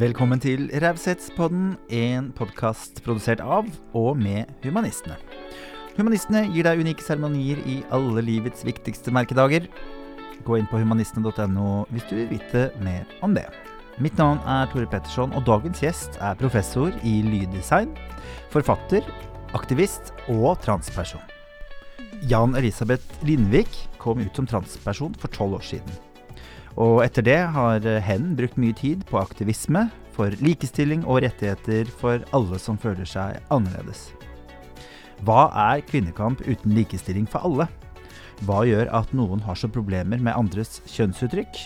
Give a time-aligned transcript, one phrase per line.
[0.00, 5.18] Velkommen til Raushetspodden, en podkast produsert av og med Humanistene.
[5.98, 9.66] Humanistene gir deg unike seremonier i alle livets viktigste merkedager.
[10.46, 13.44] Gå inn på humanistene.no hvis du vil vite mer om det.
[14.00, 17.92] Mitt navn er Tore Petterson, og dagens gjest er professor i lyddesign,
[18.54, 19.04] forfatter,
[19.52, 21.20] aktivist og transperson.
[22.30, 26.00] Jan Elisabeth Lindvik kom ut som transperson for tolv år siden.
[26.78, 32.22] Og etter det har hen brukt mye tid på aktivisme for likestilling og rettigheter for
[32.36, 34.10] alle som føler seg annerledes.
[35.26, 37.66] Hva er kvinnekamp uten likestilling for alle?
[38.46, 41.58] Hva gjør at noen har så problemer med andres kjønnsuttrykk?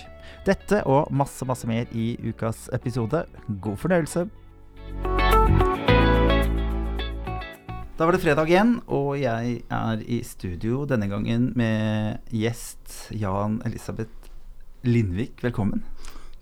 [0.44, 3.22] Dette og masse, masse mer i ukas episode.
[3.62, 4.26] God fornøyelse!
[7.94, 13.60] Da var det fredag igjen, og jeg er i studio denne gangen med gjest Jan
[13.62, 14.23] Elisabeth
[14.84, 15.40] Lindvik.
[15.42, 15.82] Velkommen.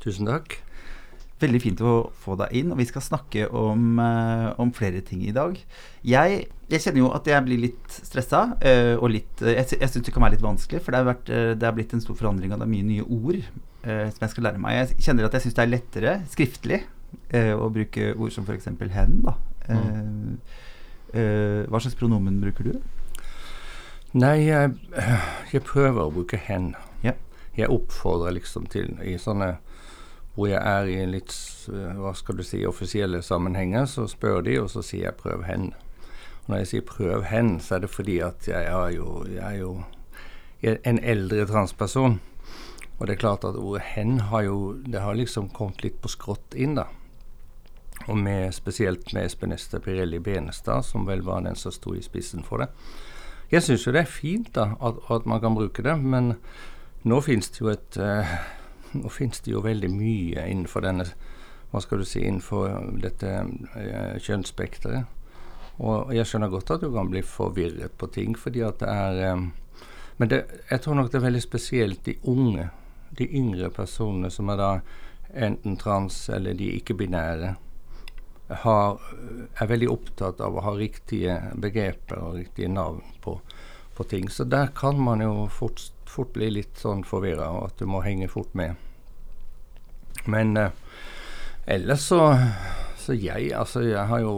[0.03, 0.59] Tusen takk.
[1.43, 1.93] Veldig fint å
[2.23, 5.57] få deg inn, og vi skal snakke om, uh, om flere ting i dag.
[6.07, 9.91] Jeg, jeg, kjenner jo at jeg blir litt stressa, uh, og litt uh, Jeg, jeg
[9.91, 12.19] syns det kan være litt vanskelig, for det har, vært, det har, blitt en stor
[12.19, 13.43] forandring, og det er mye nye ord
[13.83, 14.77] som jeg skal lære meg.
[14.77, 16.77] Jeg kjenner at jeg syns det er lettere skriftlig
[17.59, 18.69] å bruke ord som f.eks.
[18.95, 19.17] hen.
[19.25, 19.35] da.
[19.67, 20.37] Mm.
[21.67, 22.79] Hva slags pronomen bruker du?
[24.15, 24.77] Nei, jeg,
[25.51, 26.77] jeg prøver å bruke 'hen'.
[27.57, 29.57] Jeg oppfordrer liksom til i sånne
[30.35, 31.35] hvor jeg er i litt
[31.69, 35.75] hva skal du si, offisielle sammenhenger, så spør de, og så sier jeg 'prøv hen'.
[36.45, 39.59] Og når jeg sier 'prøv hen', så er det fordi at jeg jo, jeg er
[39.59, 39.83] jo
[40.63, 42.21] en eldre transperson.
[42.99, 46.09] Og det er klart at ordet 'hen' har jo Det har liksom kommet litt på
[46.09, 46.85] skrått inn, da
[48.09, 52.03] og med, spesielt med Espen Ester Pirelli Benestad, som vel var den som sto i
[52.03, 52.69] spissen for det.
[53.53, 56.35] Jeg syns jo det er fint da, at, at, man kan bruke det, men
[57.09, 58.35] nå finnes det jo et uh,
[58.93, 61.07] nå finnes det jo veldig mye innenfor denne
[61.73, 65.19] hva skal du si, innenfor dette uh, kjønnsspekteret.
[65.83, 69.33] Og jeg skjønner godt at du kan bli forvirret på ting, fordi at det er
[69.33, 69.53] um,
[70.21, 72.69] Men det, jeg tror nok det er veldig spesielt de unge,
[73.17, 74.69] de yngre personene som er da
[75.33, 77.55] enten trans eller de ikke-binære
[78.53, 83.39] er veldig opptatt av å ha riktige begreper og riktige navn på,
[83.97, 84.29] på ting.
[84.29, 85.81] Så der kan man jo fort,
[86.13, 88.77] fort bli litt sånn forvirra, og at du må henge fort med.
[90.31, 90.71] Men eh,
[91.67, 92.23] ellers så,
[93.01, 94.37] så jeg, altså jeg har jo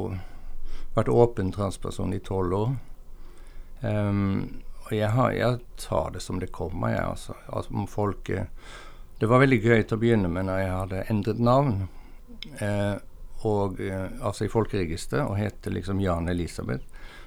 [0.94, 2.76] vært åpen transperson i tolv år.
[3.84, 7.36] Um, og jeg, har, jeg, tar det som det kommer, jeg, altså.
[7.48, 8.46] altså om folk, eh,
[9.20, 11.76] det var veldig gøy til å begynne med når jeg hadde endret navn.
[12.60, 12.96] Eh,
[13.48, 16.84] og, eh, altså i folkeregisteret og het liksom Jan Elisabeth.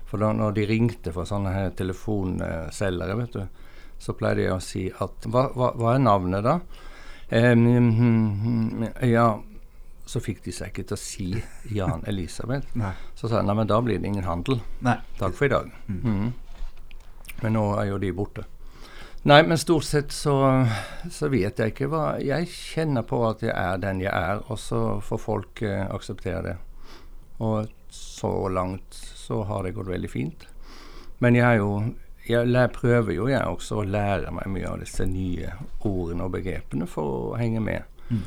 [0.08, 3.66] For da når de ringte fra sånne her telefonselgere, vet du,
[4.00, 6.60] så pleier jeg å si at Hva, hva, hva er navnet, da?
[7.28, 9.30] Um, ja,
[10.08, 11.30] så fikk de seg ikke til å si
[11.76, 12.70] Jan Elisabeth.
[13.16, 14.62] så sa jeg nei, men da blir det ingen handel.
[14.86, 14.96] Nei.
[15.20, 15.74] Takk for i dag.
[15.88, 16.04] Mm.
[16.04, 16.30] Mm.
[17.42, 18.48] Men nå er jo de borte.
[19.28, 20.38] Nei, men stort sett så,
[21.12, 24.60] så, vet jeg ikke hva Jeg kjenner på at jeg er den jeg er, og
[24.62, 26.56] så får folk eh, akseptere det.
[27.44, 30.48] Og så langt så har det gått veldig fint.
[31.20, 31.72] Men jeg er jo
[32.30, 35.54] jeg prøver jo jeg også å lære meg mye av disse nye
[35.86, 37.88] ordene og begrepene for å henge med.
[38.10, 38.26] Mm.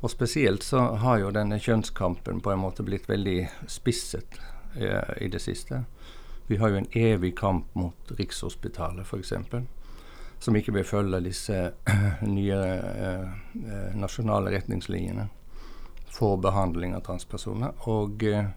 [0.00, 4.38] Og spesielt så har jo denne kjønnskampen på en måte blitt veldig spisset
[4.76, 5.82] eh, i det siste.
[6.48, 9.34] Vi har jo en evig kamp mot Rikshospitalet, f.eks
[10.38, 11.56] som ikke vil følge disse
[12.36, 13.26] nye eh,
[13.64, 15.28] eh, nasjonale retningslinjene
[16.14, 17.74] for behandling av transpersoner.
[17.90, 18.50] Og eh,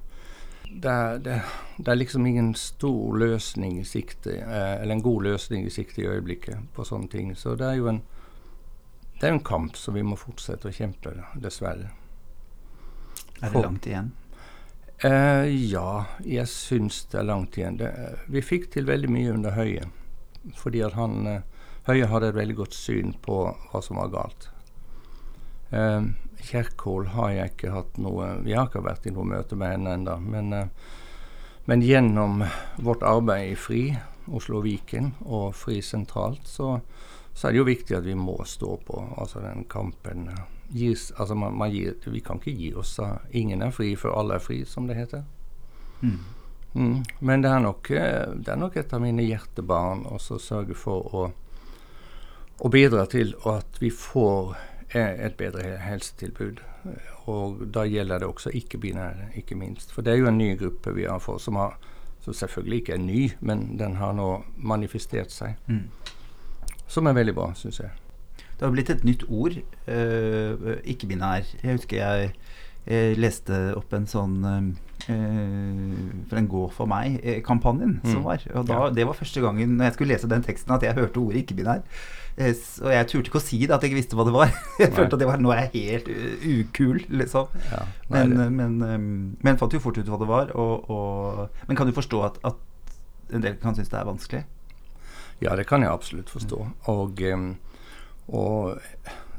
[0.74, 1.42] det, det,
[1.78, 6.02] det, er, liksom ingen stor løsning i sikte, eh, eller en god løsning i sikte
[6.02, 7.36] i øyeblikket på sånne ting.
[7.36, 8.02] Så det er jo en,
[9.20, 11.92] det er en kamp som vi må fortsette å kjempe, dessverre.
[13.42, 14.12] Er det langt igjen?
[15.04, 17.80] Eh, ja, jeg syns det er langt igjen.
[17.82, 17.90] Det,
[18.30, 19.88] vi fikk til veldig mye under Høie.
[20.58, 21.46] Fordi at han eh,
[21.88, 24.52] Høie hadde et veldig godt syn på hva som var galt.
[25.74, 26.06] Eh,
[26.44, 29.96] Kjerkol har jeg ikke hatt noe Vi har ikke vært i noe møte med henne
[29.98, 30.18] ennå.
[30.24, 30.68] Men, eh,
[31.66, 32.44] men, gjennom
[32.78, 33.84] vårt arbeid i FRI,
[34.34, 36.80] Oslo Viken og FRI sentralt, så,
[37.34, 40.30] så, er det jo viktig at vi må stå på altså den kampen.
[40.72, 42.98] Gis, altså man, man gir, vi kan ikke gi oss.
[43.32, 45.24] Ingen er fri før alle er fri, som det heter.
[46.02, 46.18] Mm.
[46.74, 46.98] Mm.
[47.20, 51.16] Men det er, nok, eh, det er nok et av mine hjertebarn å sørge for
[51.16, 51.30] å
[52.62, 56.60] å bidra til at vi får eh, et bedre helsetilbud.
[57.32, 59.92] Og da gjelder det også ikke-binære, ikke minst.
[59.94, 61.78] For det er jo en ny gruppe vi har fått, som, har,
[62.26, 65.56] som selvfølgelig ikke er ny, men den har nå manifestert seg.
[65.68, 65.86] Mm.
[66.88, 67.90] Som er veldig bra, syns jeg.
[68.58, 69.56] Det har blitt et nytt ord,
[69.88, 71.46] uh, ikke-binær.
[71.64, 72.34] Jeg husker jeg
[72.88, 74.40] jeg, leste opp en sånn
[75.06, 78.12] eh, For en Gå for meg-kampanjen Mm.
[78.12, 78.42] som var.
[78.56, 78.90] Og da, Ja.
[78.90, 81.84] det var første gangen når jeg skulle lese den teksten at jeg hørte ordet ikke-binær.
[82.38, 84.52] Eh, og jeg turte ikke å si det, at jeg ikke visste hva det var.
[84.80, 86.08] Jeg følte at det var, nå er jeg helt
[86.48, 87.48] ukul, liksom.
[87.72, 90.54] Ja, Men, det- men, um, men fant jo fort ut hva det var.
[90.56, 94.44] Og, og, men kan du forstå at, at en del kan synes det er vanskelig?
[95.44, 96.62] Ja, det kan jeg absolutt forstå.
[96.92, 97.22] Og,
[98.32, 98.80] og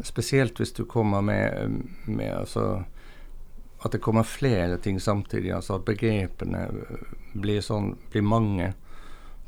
[0.04, 2.82] spesielt hvis du kommer med, med altså,
[3.84, 5.52] At det kommer flere ting samtidig.
[5.54, 6.66] altså At begrepene
[7.34, 8.72] blir, sånn, blir mange.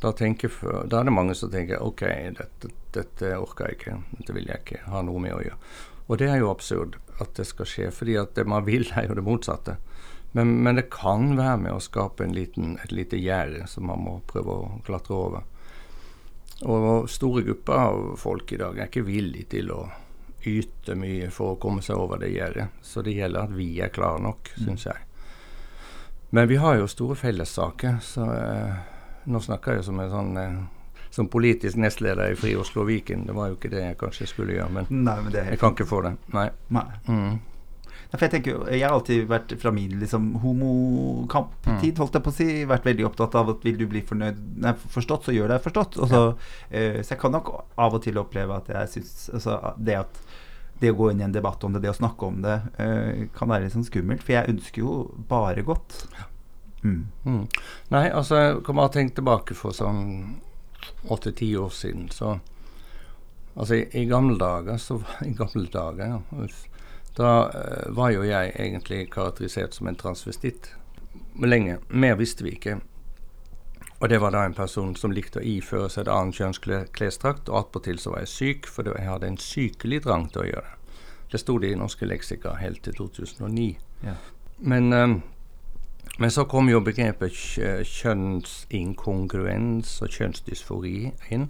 [0.02, 0.10] Da,
[0.48, 2.00] for- da er det mange som tenker OK,
[2.38, 3.96] dette, dette orker jeg ikke.
[4.18, 5.58] Dette vil jeg ikke ha noe med å gjøre.
[6.04, 9.08] Og det er jo absurd at det skal skje, fordi at det man vil, er
[9.08, 9.78] jo det motsatte.
[10.34, 14.02] Men, men det kan være med å skape en liten, et lite gjerde som man
[14.02, 15.44] må prøve å klatre over.
[16.64, 19.84] Og store grupper av folk i dag er ikke villige til å
[20.44, 22.74] yte mye for å komme seg over det gjerdet.
[22.82, 25.06] Så det gjelder at vi er klare nok, syns jeg.
[26.34, 28.78] Men vi har jo store fellessaker, så eh,
[29.30, 30.56] nå snakker jeg som en sånn eh,
[31.14, 33.26] som politisk nestleder i Fri Oslo og Viken.
[33.28, 35.74] Det var jo ikke det jeg kanskje skulle gjøre, men Nei, men det jeg kan
[35.76, 36.16] ikke få det.
[36.34, 36.48] Nei.
[36.74, 36.86] Nei.
[37.06, 37.36] Mm.
[38.14, 42.36] For jeg tenker jeg har alltid vært fra min liksom, homokamptid, holdt jeg på å
[42.36, 45.64] si, vært veldig opptatt av at vil du bli fornøyd, nei, forstått, så gjør deg
[45.64, 45.98] forstått.
[46.04, 49.58] Også, så, uh, så jeg kan nok av og til oppleve at jeg syns altså,
[49.78, 50.22] det at
[50.82, 53.26] det å gå inn i en debatt om det, det å snakke om det, uh,
[53.34, 54.22] kan være litt sånn skummelt.
[54.22, 54.98] For jeg ønsker jo
[55.30, 56.04] bare godt.
[56.84, 57.06] Mm.
[57.24, 57.44] Mm.
[57.94, 60.36] Nei, altså jeg kommer å tenke tilbake for sånn
[61.08, 62.38] åtte-ti år siden, så
[63.54, 66.48] Altså i, i gamle dager, så I gamle dager, ja.
[67.14, 70.72] Da uh, var jo jeg egentlig karakterisert som en transvestitt.
[71.38, 71.78] Lenge.
[71.88, 72.80] Mer visste vi ikke.
[74.00, 77.60] Og det var da en person som likte å iføre seg et annet kjønnsklesdrakt, og
[77.60, 80.98] attpåtil så var jeg syk, for jeg hadde en sykelig drang til å gjøre det.
[81.30, 83.70] Det sto det i norske leksika helt til 2009.
[84.04, 84.16] Ja.
[84.58, 85.14] Men, eh,
[86.18, 87.32] men så kom jo begrepet
[87.90, 90.98] kjønnsinkongruens og kjønnsdysfori
[91.34, 91.48] inn.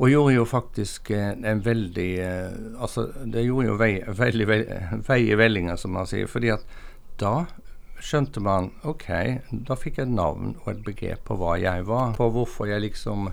[0.00, 4.60] Og gjorde jo faktisk eh, en veldig eh, Altså, det gjorde jo vei, veldig vei,
[5.08, 6.26] vei i vellinga, som man sier.
[6.26, 6.64] fordi at
[7.20, 7.44] da
[8.00, 9.08] skjønte man OK,
[9.68, 12.14] da fikk jeg et navn og et begrep på hva jeg var.
[12.16, 13.32] På hvorfor jeg liksom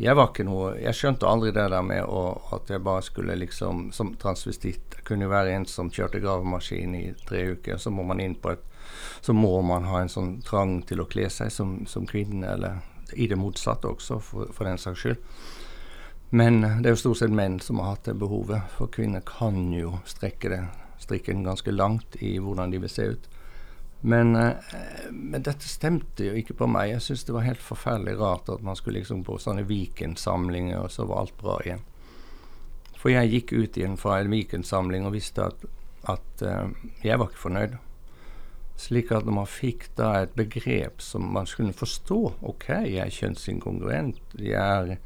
[0.00, 3.36] Jeg var ikke noe Jeg skjønte aldri det der med å, at jeg bare skulle
[3.36, 7.78] liksom Som transvestitt kunne jo være en som kjørte gravemaskin i tre uker.
[7.78, 8.71] Så må man inn på et
[9.20, 12.80] Så må man ha en sånn trang til å kle seg som, som kvinne, eller
[13.12, 15.20] i det motsatte også, for, for den saks skyld.
[16.32, 19.66] Men det er jo stort sett menn som har hatt det behovet, for kvinner kan
[19.76, 20.62] jo strekke det,
[21.02, 23.28] strikken ganske langt i hvordan de vil se ut.
[24.04, 24.54] Men, eh,
[25.10, 26.90] men dette stemte jo ikke på meg.
[26.90, 30.90] Jeg syns det var helt forferdelig rart at man skulle liksom på sånne Viken-samlinger, og
[30.90, 31.84] så var alt bra igjen.
[32.98, 35.62] For jeg gikk ut igjen fra en Viken-samling og visste at,
[36.10, 36.74] at eh,
[37.04, 37.78] jeg var ikke fornøyd.
[38.82, 42.18] Slik at man fikk da et begrep som man skulle forstå
[42.50, 44.18] OK, jeg er kjønnsinkongruent.
[44.42, 44.96] Jeg er,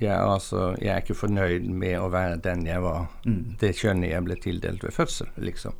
[0.00, 3.06] jeg, er altså, jeg er ikke fornøyd med å være den jeg var.
[3.22, 3.54] Mm.
[3.60, 5.78] Det kjønnet jeg ble tildelt ved fødsel, liksom.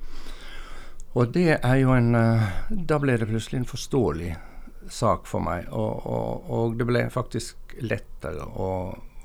[1.19, 2.44] Og det er jo en eh,
[2.88, 4.31] Da ble det plutselig en forståelig
[4.88, 5.66] sak for meg.
[5.75, 8.70] Og, og, og det ble faktisk lettere å,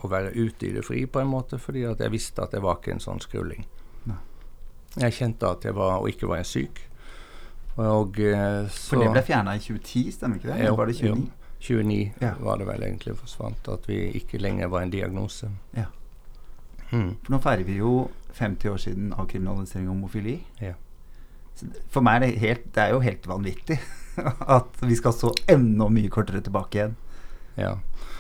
[0.01, 2.65] å være ute i det fri på en måte, fordi at jeg visste at jeg
[2.65, 3.65] var ikke en sånn skrulling.
[4.09, 4.19] Nei.
[4.97, 6.86] Jeg kjente at jeg var, og ikke var jeg syk.
[7.77, 10.59] Og eh, så For det ble fjerna i 2010, stemmer ikke det?
[10.59, 11.09] Eller var det 29?
[11.09, 11.47] jo.
[11.59, 12.33] 29 Ja.
[12.39, 15.49] var det vel egentlig forsvant, at vi ikke lenger var en diagnose.
[15.73, 15.85] Ja.
[16.91, 17.15] Mm.
[17.23, 20.39] For nå feirer vi jo 50 år siden avkriminalisering av homofili.
[20.61, 20.73] Ja.
[21.89, 23.79] For meg er det, helt, det er jo helt vanvittig
[24.57, 26.95] at vi skal så enda mye kortere tilbake igjen
[27.57, 27.71] ja.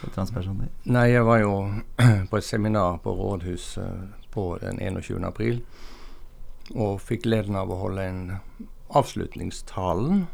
[0.01, 0.71] for transpersoner.
[0.89, 1.53] Nei, jeg var jo
[2.31, 5.21] på et seminar på rådhuset på den 21.
[5.25, 5.61] april,
[6.75, 8.23] og fikk gleden av å holde en
[8.95, 10.25] avslutningstalen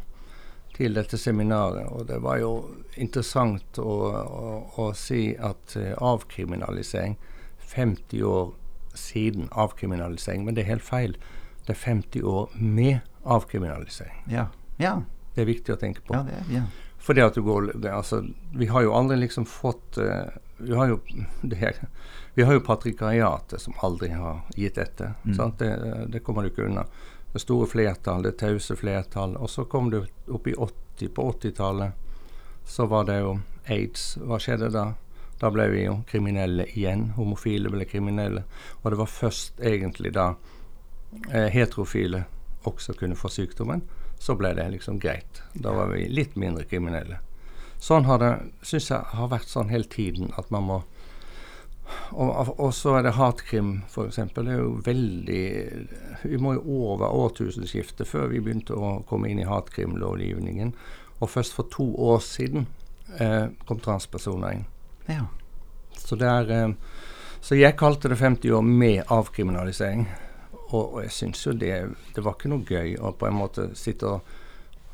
[0.74, 1.86] til dette seminaret.
[1.94, 2.52] Og det var jo
[3.00, 4.50] interessant å, å,
[4.82, 7.16] å si at eh, avkriminalisering
[7.74, 8.52] 50 år
[8.94, 11.16] siden avkriminalisering, men det er helt feil.
[11.66, 14.24] Det er 50 år med avkriminalisering.
[14.30, 14.48] Ja.
[14.78, 15.00] Ja.
[15.34, 16.14] Det er viktig å tenke på.
[16.14, 16.66] ja, det ja.
[17.04, 18.22] Fordi at du går det, altså,
[18.56, 21.00] Vi har jo aldri liksom fått uh, Vi har jo
[21.42, 21.80] det her,
[22.34, 25.12] vi har jo patrikariatet som aldri har gitt etter.
[25.24, 25.52] Mm.
[25.58, 25.70] Det,
[26.08, 26.86] det kommer du ikke unna.
[27.34, 29.34] Det store flertall, det tause flertall.
[29.36, 31.92] Og så kom du opp i 80, på 80-tallet.
[32.64, 33.32] Så var det jo
[33.66, 34.14] aids.
[34.22, 34.84] Hva skjedde da?
[35.40, 37.08] Da ble vi jo kriminelle igjen.
[37.18, 38.44] Homofile ble kriminelle.
[38.82, 40.28] Og det var først egentlig da
[41.32, 42.24] eh, heterofile
[42.70, 43.82] også kunne få sykdommen,
[44.18, 45.42] så ble det liksom greit.
[45.52, 47.18] Da var vi litt mindre kriminelle.
[47.82, 50.78] Sånn har det, syns jeg, har vært sånn hele tiden at man må
[52.14, 54.20] Og, og så er det hatkrim, f.eks.
[54.34, 55.44] Det er jo veldig
[56.24, 60.72] Vi må jo over årtusenskiftet før vi begynte å komme inn i hatkrimlovgivningen.
[61.20, 62.66] Og først for to år siden
[63.18, 64.64] eh, kom transpersoner inn.
[65.10, 65.26] Ja.
[65.98, 67.02] Så, det er, eh,
[67.40, 70.06] så jeg kalte det 50 år med avkriminalisering.
[70.70, 71.74] Og, og jeg syns jo det
[72.14, 74.32] Det var ikke noe gøy å på en måte sitte og,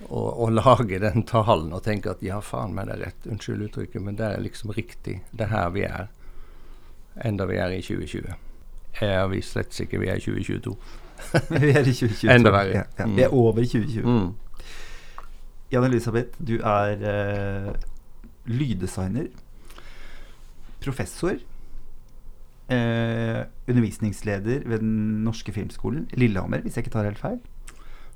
[0.08, 3.28] og, og lage den talen og tenke at ja, faen meg, det er rett.
[3.30, 5.20] Unnskyld uttrykket, men det er liksom riktig.
[5.30, 6.08] Det er her vi er.
[7.24, 8.34] Enda vi er i 2020.
[9.00, 10.76] Er vi slett ikke vi er i 2022.
[11.62, 12.30] vi er i 2022.
[12.34, 12.76] Enda verre.
[12.78, 13.06] Ja, ja.
[13.06, 13.16] Mm.
[13.16, 14.06] Vi er over 2020.
[14.06, 14.32] Mm.
[15.70, 17.70] Jan Elisabeth, du er eh,
[18.50, 19.28] lyddesigner,
[20.82, 21.36] professor,
[22.70, 27.38] eh, undervisningsleder ved Den norske filmskolen Lillehammer, hvis jeg ikke tar helt feil.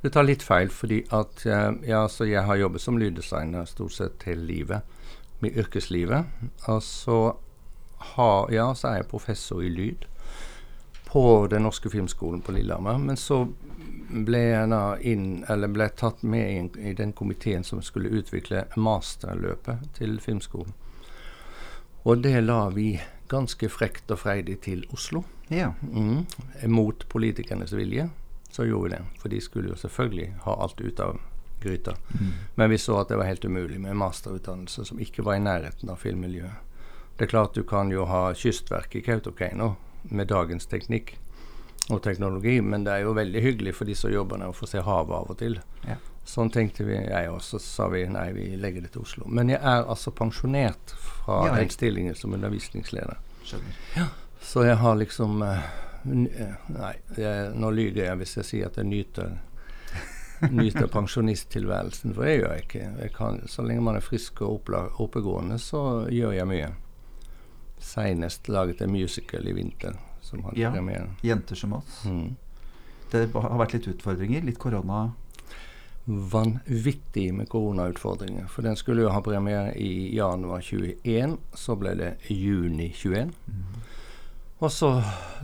[0.03, 3.95] Du tar litt feil, fordi at eh, ja, så jeg har jobbet som lyddesigner stort
[3.97, 4.81] sett hele livet.
[5.41, 6.25] Med yrkeslivet.
[6.71, 7.37] Og så,
[8.15, 10.05] har, ja, så er jeg professor i lyd
[11.15, 12.99] på Den norske filmskolen på Lillehammer.
[12.99, 13.45] Men så
[14.09, 18.65] ble jeg da inn, eller ble tatt med inn i den komiteen som skulle utvikle
[18.77, 20.75] masterløpet til filmskolen.
[22.05, 22.97] Og det la vi
[23.31, 25.23] ganske frekt og freidig til Oslo.
[25.49, 25.73] Ja.
[25.83, 26.27] Mm.
[26.69, 28.09] Mot politikernes vilje
[28.51, 29.03] så gjorde vi det.
[29.23, 31.21] For de skulle jo selvfølgelig ha alt ut av
[31.63, 31.97] gryta.
[32.21, 32.33] Mm.
[32.55, 35.91] Men vi så at det var helt umulig med masterutdannelse som ikke var i nærheten
[35.91, 36.74] av filmmiljøet.
[37.17, 41.15] Det er klart du kan jo ha Kystverket i Kautokeino med dagens teknikk
[41.91, 44.67] og teknologi, men det er jo veldig hyggelig for de som jobber der å få
[44.67, 45.61] se havet av og til.
[45.87, 45.99] Ja.
[46.25, 49.29] Sånn tenkte vi, jeg også, så sa vi nei, vi legger det til Oslo.
[49.29, 53.21] Men jeg er altså pensjonert fra Ja, den stillingen som undervisningsleder.
[53.95, 54.09] Ja.
[54.41, 55.67] Så jeg har liksom eh,
[56.09, 59.37] eh, Nei, jeg, nå lyver jeg hvis jeg sier at jeg nyter
[60.51, 62.89] nyter pensjonisttilværelsen, for det gjør jeg ikke.
[63.05, 66.73] Jeg kan, så lenge man er frisk og oppegående, så gjør jeg mye.
[67.85, 70.71] Seinest laget en musical i vinter, som hadde Ja.
[70.73, 71.11] premiere.
[71.23, 72.05] Jenter som oss.
[72.09, 72.37] Mm.
[73.13, 74.43] Det har vært litt utfordringer.
[74.45, 75.13] Litt korona.
[76.07, 78.47] Vanvittig med koronautfordringer.
[78.49, 83.33] For den skulle jo ha premiere i januar 21, så ble det juni 21.
[84.61, 84.91] Og så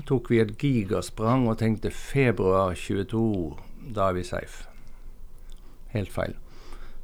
[0.07, 3.57] tok vi et gigasprang og tenkte februar 22,
[3.95, 4.67] da er vi safe.
[5.95, 6.35] Helt feil.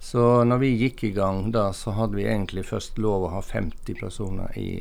[0.06, 3.40] Så når vi gikk i gang da, så hadde vi egentlig først lov å ha
[3.42, 4.78] 50 personer i,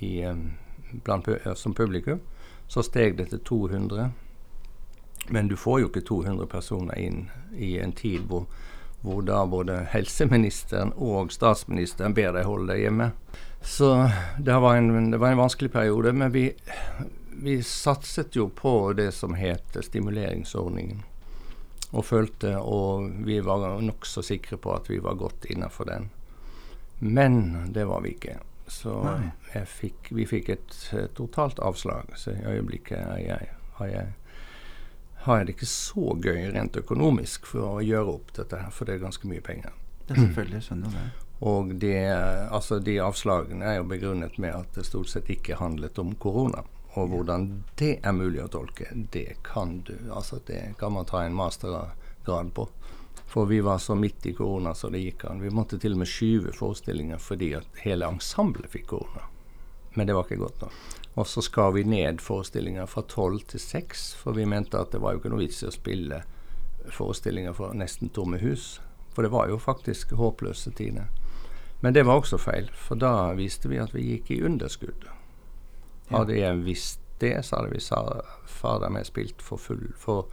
[0.00, 0.12] i,
[1.04, 1.28] blant,
[1.60, 2.22] som publikum.
[2.72, 4.06] Så steg det til 200.
[5.28, 7.20] Men du får jo ikke 200 personer inn
[7.52, 8.48] i en tid hvor,
[9.04, 13.12] hvor da både helseministeren og statsministeren ber deg holde deg hjemme.
[13.60, 13.92] Så
[14.40, 16.48] det var en, det var en vanskelig periode, men vi,
[17.44, 21.04] vi satset jo på det som het stimuleringsordningen.
[21.92, 26.08] Og følte, og vi var nokså sikre på at vi var godt innafor den.
[26.98, 28.38] Men det var vi ikke.
[28.66, 28.94] Så
[29.66, 32.14] fikk, vi fikk et eh, totalt avslag.
[32.16, 34.12] Så i øyeblikket er jeg, har, jeg,
[35.26, 38.88] har jeg det ikke så gøy rent økonomisk for å gjøre opp dette her, for
[38.88, 39.74] det er ganske mye penger.
[40.06, 41.04] Det er selvfølgelig, skjønner det.
[41.42, 41.98] Og det,
[42.54, 46.62] altså de avslagene er jo begrunnet med at det stort sett ikke handlet om korona.
[46.94, 47.46] Og hvordan
[47.80, 52.52] det er mulig å tolke, det kan du Altså det kan man ta en mastergrad
[52.54, 52.68] på.
[53.32, 55.40] For vi var så midt i korona så det gikk an.
[55.40, 59.24] Vi måtte til og med skyve forestillinger fordi at hele ensemblet fikk korona.
[59.94, 60.76] Men det var ikke godt nok.
[61.14, 65.00] Og så skar vi ned forestillinger fra tolv til seks, for vi mente at det
[65.00, 66.22] var jo ikke noe vits i å spille
[66.92, 68.80] forestillinger for nesten tomme hus.
[69.12, 71.08] For det var jo faktisk håpløse tider.
[71.80, 75.08] Men det var også feil, for da viste vi at vi gikk i underskudd.
[76.12, 78.02] Hadde jeg visst det, så hadde vi sa,
[78.46, 80.26] fader meg spilt for full for,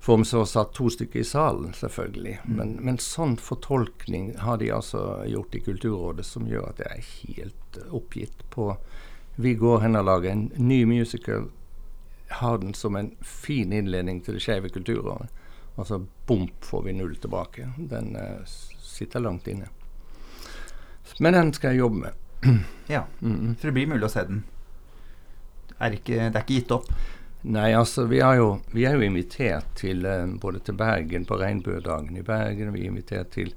[0.00, 2.38] for så satt to stykker i salen, selvfølgelig.
[2.44, 7.10] Men, men sånn fortolkning har de altså gjort i Kulturrådet som gjør at jeg er
[7.26, 8.74] helt oppgitt på
[9.36, 11.50] Vi går hen og lager en ny musical,
[12.40, 15.28] har den som en fin innledning til det skeive kulturåret.
[15.76, 17.68] Og så bomp får vi null tilbake.
[17.76, 18.40] Den uh,
[18.80, 19.68] sitter langt inne.
[21.20, 22.22] Men den skal jeg jobbe med.
[22.88, 23.56] Ja, Mm.
[23.56, 24.44] For det blir mulig å se den.
[25.78, 26.90] Er ikke, det er ikke gitt opp.
[27.46, 31.36] Nei, altså vi, har jo, vi er jo invitert til eh, både til Bergen på
[31.38, 32.72] Regnbuedagen i Bergen.
[32.74, 33.52] Vi er invitert til,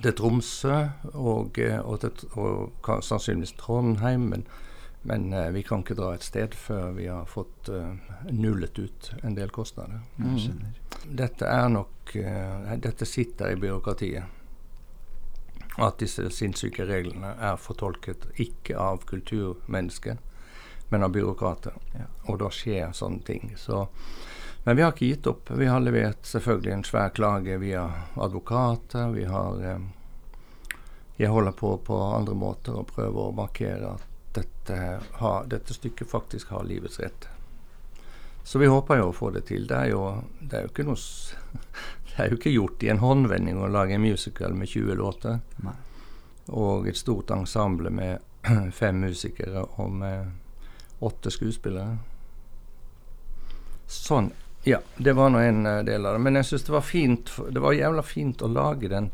[0.00, 0.78] til Tromsø
[1.12, 4.30] og, eh, og, til, og sannsynligvis Trondheim.
[4.32, 4.46] Men,
[5.02, 7.68] men eh, vi kan ikke dra et sted før vi har fått
[8.32, 10.00] nullet ut en del kostnader.
[10.16, 10.64] Mm.
[11.18, 11.92] Dette er nok
[12.80, 14.32] Dette sitter i byråkratiet.
[15.76, 20.16] At disse sinnssyke reglene er fortolket ikke av kulturmennesker,
[20.88, 21.72] men av byråkrater.
[21.92, 22.06] Ja.
[22.30, 23.54] Og da skjer sånne ting.
[23.56, 23.86] Så,
[24.64, 25.50] men vi har ikke gitt opp.
[25.50, 29.10] Vi har levert selvfølgelig en svær klage via advokater.
[29.14, 29.78] Vi har eh,
[31.16, 34.04] Jeg holder på på andre måter og prøver å markere at
[34.36, 37.28] dette, har, dette stykket faktisk har livets rett.
[38.44, 39.64] Så vi håper jo å få det til.
[39.66, 40.02] Det er jo,
[40.40, 41.00] det er jo ikke noe
[42.16, 45.40] Det er jo ikke gjort i en håndvending å lage en musical med 20 låter.
[45.60, 45.74] Nei.
[46.48, 48.22] Og et stort ensemble med
[48.80, 50.30] fem musikere og med
[50.98, 51.98] åtte skuespillere.
[53.86, 54.32] Sånn.
[54.66, 56.22] Ja, det var nå en eh, del av det.
[56.26, 59.12] Men jeg syns det var fint Det var jævla fint å lage den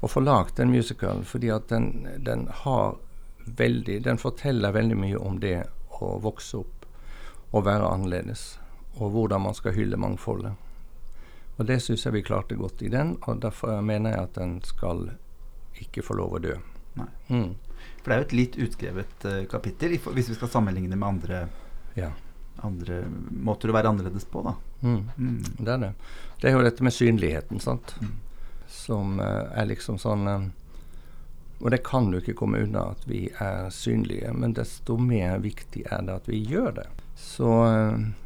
[0.00, 2.96] å få lagd den musicalen, fordi at den, den har
[3.44, 5.66] veldig Den forteller veldig mye om det
[6.00, 6.86] å vokse opp
[7.50, 8.58] og være annerledes.
[8.96, 10.52] Og hvordan man skal hylle mangfoldet.
[11.58, 14.54] Og det syns jeg vi klarte godt i den, og derfor mener jeg at den
[14.64, 15.10] skal
[15.82, 16.54] ikke få lov å dø.
[16.96, 17.08] Nei.
[17.28, 17.50] Mm.
[18.10, 21.44] For det er jo et litt utskrevet uh, kapittel, hvis vi skal sammenligne med andre,
[21.94, 22.08] Ja.
[22.66, 24.56] andre måter å være annerledes på, da.
[24.82, 25.04] Mm.
[25.16, 25.44] Mm.
[25.60, 25.92] Det er det.
[26.40, 27.94] Det er jo dette med synligheten, sant.
[28.00, 28.16] Mm.
[28.66, 30.48] Som uh, er liksom sånn uh,
[31.60, 35.86] Og det kan du ikke komme unna at vi er synlige, men desto mer viktig
[35.86, 36.88] er det at vi gjør det.
[37.14, 37.46] Så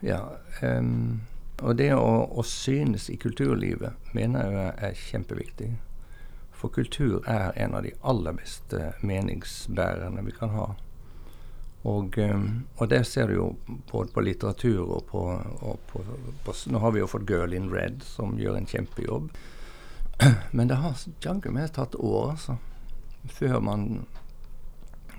[0.00, 0.23] ja.
[0.62, 1.21] Um,
[1.61, 5.75] og det å, å synes i kulturlivet mener jeg er kjempeviktig.
[6.64, 10.71] For kultur er en av de aller beste meningsbærerne vi kan ha.
[11.85, 12.47] Og, um,
[12.80, 13.49] og det ser du jo
[13.90, 15.25] både på litteratur og på,
[15.61, 16.00] og på,
[16.47, 19.28] på Nå har vi jo fått Girl in Red, som gjør en kjempejobb.
[20.56, 22.56] Men det har jaggu meg tatt år, altså.
[23.28, 24.06] Før man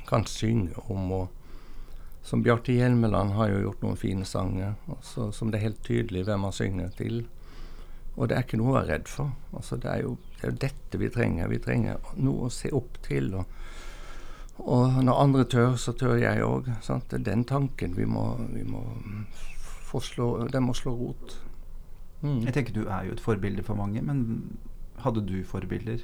[0.09, 1.23] kan synge om å
[2.25, 6.25] Som Bjarte Hjelmeland har jo gjort noen fine sanger, altså, som det er helt tydelig
[6.25, 7.27] hvem man synger til.
[8.15, 9.29] Og det er ikke noe å være redd for.
[9.53, 11.49] Altså, det, er jo, det er dette vi trenger.
[11.51, 13.33] Vi trenger noe å se opp til.
[13.35, 13.45] og
[14.55, 16.69] og når andre tør, så tør jeg òg.
[16.79, 18.85] Det er den tanken vi må, vi må
[19.83, 21.35] få slå Den må slå rot.
[22.21, 22.45] Mm.
[22.45, 24.57] Jeg tenker du er jo et forbilde for mange, men
[25.03, 25.99] hadde du forbilder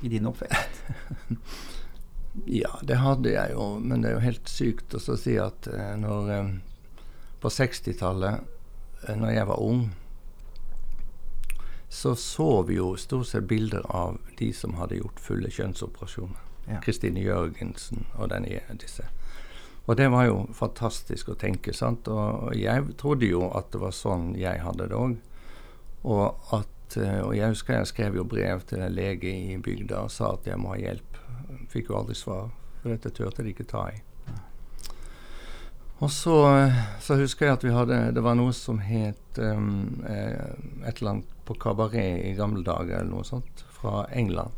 [0.00, 0.84] i din oppvekst?
[2.46, 5.94] Ja, det hadde jeg jo, men det er jo helt sykt å si at eh,
[5.98, 6.50] når eh,
[7.42, 8.44] På 60-tallet,
[9.08, 9.80] eh, når jeg var ung,
[11.88, 16.44] så så vi jo stort sett bilder av de som hadde gjort fulle kjønnsoperasjoner.
[16.68, 16.80] Ja.
[16.84, 19.06] Kristine Jørgensen og denne, disse.
[19.88, 22.08] Og det var jo fantastisk å tenke, sant.
[22.12, 25.14] Og jeg trodde jo at det var sånn jeg hadde det òg.
[26.04, 30.04] Og, at, eh, og jeg husker jeg skrev jo brev til en lege i bygda
[30.04, 31.16] og sa at jeg må ha hjelp.
[31.72, 34.02] Fikk jo aldri svar, for dette turte de ikke ta i.
[35.98, 36.36] Og så,
[37.02, 40.52] så husker jeg at vi hadde Det var noe som het um, eh,
[40.86, 44.52] et eller annet på kabaret i gamle dager, eller noe sånt, fra England.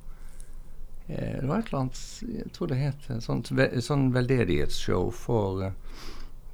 [1.07, 3.50] Eh, det var et eller annet Jeg tror det het et sånt,
[3.83, 5.72] sånn veldedighetsshow for eh,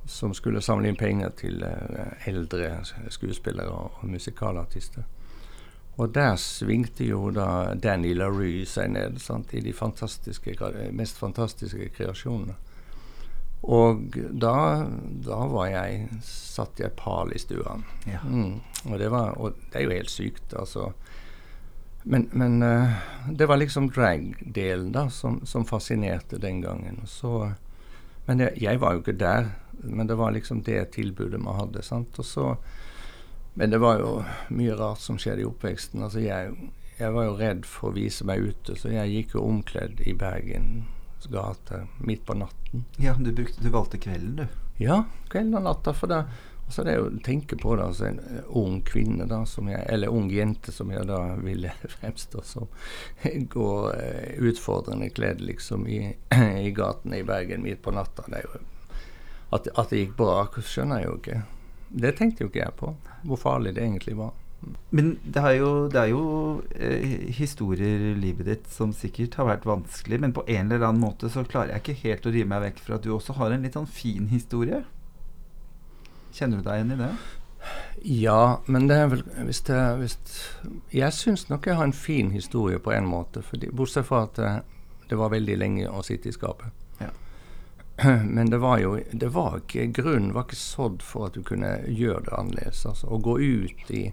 [0.06, 2.78] som skulle samle inn penger til eh, eldre
[3.10, 5.04] skuespillere og, og musikalartister.
[5.96, 10.52] Og der svingte jo da Danny LaRue seg ned sant, i de fantastiske,
[10.92, 12.56] mest fantastiske kreasjonene.
[13.66, 14.86] Og da,
[15.26, 17.80] da var jeg satt jeg pal i stua.
[18.06, 18.22] Ja.
[18.22, 18.60] Mm.
[18.86, 20.92] Og, det var, og det er jo helt sykt, altså.
[22.06, 22.94] Men, men uh,
[23.34, 27.02] det var liksom drag-delen da som, som fascinerte den gangen.
[27.10, 27.50] Så,
[28.30, 29.50] men jeg, jeg var jo ikke der.
[29.82, 31.82] Men det var liksom det tilbudet man hadde.
[31.82, 32.18] sant?
[32.22, 32.56] Og så,
[33.58, 34.20] men det var jo
[34.54, 36.06] mye rart som skjedde i oppveksten.
[36.06, 36.54] Altså jeg,
[37.00, 40.14] jeg var jo redd for å vise meg ute, så jeg gikk jo omkledd i
[40.14, 40.95] Bergens
[41.32, 42.84] gater midt på natten.
[42.96, 44.46] ja, du, brukte, du valgte kvelden, du.
[44.76, 45.94] Ja, kvelden og natta.
[45.96, 46.22] For det,
[46.66, 49.70] altså det er jo å tenke på det, altså en eh, ung kvinne, da, som
[49.70, 52.70] jeg, eller ung jente, som jeg da ville fremstå som,
[53.56, 56.00] går eh, utfordrende kledd liksom i,
[56.68, 58.26] i gatene i Bergen midt på natta.
[58.32, 58.62] Det jo,
[59.54, 61.42] at, at det gikk bra, skjønner jeg jo ikke.
[61.86, 64.34] Det tenkte jo ikke jeg på, hvor farlig det egentlig var.
[64.90, 66.24] Men det er jo, det er jo
[66.74, 71.02] eh, historier i livet ditt som sikkert har vært vanskelig, men på en eller annen
[71.02, 73.54] måte så klarer jeg ikke helt å rive meg vekk fra at du også har
[73.54, 74.82] en litt sånn fin historie.
[76.36, 77.10] Kjenner du deg igjen i det?
[78.06, 80.16] Ja, men det er vel hvis det, hvis,
[80.92, 83.42] Jeg syns nok jeg har en fin historie på en måte.
[83.42, 84.52] Fordi, bortsett fra at det,
[85.10, 86.70] det var veldig lenge å sitte i skapet.
[87.00, 87.10] Ja.
[88.36, 91.78] Men det var jo det var ikke, grunnen var ikke sådd for at du kunne
[91.88, 92.84] gjøre det annerledes.
[92.86, 94.04] Altså, å gå ut i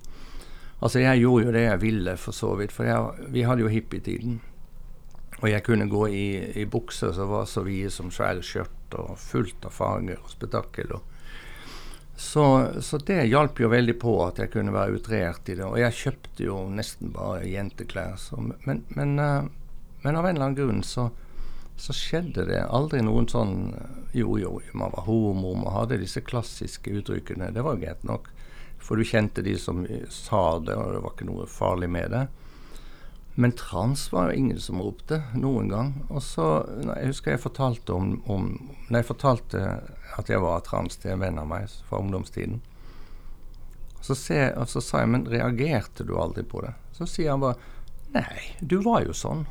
[0.83, 2.73] Altså, jeg gjorde jo det jeg ville, for så vidt.
[2.75, 4.41] For jeg, vi hadde jo hippietiden.
[5.39, 6.27] Og jeg kunne gå i,
[6.59, 10.91] i bukser som var så vide som svære skjørt, og fullt av farger og spetakkel.
[10.97, 11.09] og
[12.15, 15.65] så, så det hjalp jo veldig på at jeg kunne være utrert i det.
[15.65, 18.15] Og jeg kjøpte jo nesten bare jenteklær.
[18.21, 19.49] Så, men, men, eh,
[20.03, 21.07] men av en eller annen grunn så,
[21.79, 23.73] så skjedde det aldri noen sånn
[24.13, 27.49] Jo, jo, man var homo, man hadde disse klassiske uttrykkene.
[27.55, 28.29] Det var greit nok.
[28.83, 32.25] For du kjente de som sa det, og det var ikke noe farlig med det.
[33.35, 35.93] Men trans var jo ingen som ropte noen gang.
[36.09, 38.51] Og så, Jeg husker jeg fortalte om, om
[38.89, 39.63] Når jeg fortalte
[40.17, 42.59] at jeg var trans til en venn av meg fra ungdomstiden,
[44.03, 46.73] så, se, og så sa jeg men reagerte du aldri på det?
[46.93, 47.55] Så sier han bare
[48.13, 49.45] nei, du var jo sånn.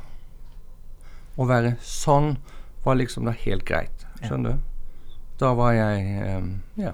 [1.35, 2.37] Å være sånn
[2.85, 4.05] var liksom da helt greit.
[4.21, 5.17] Skjønner du?
[5.41, 6.93] Da var jeg um, Ja.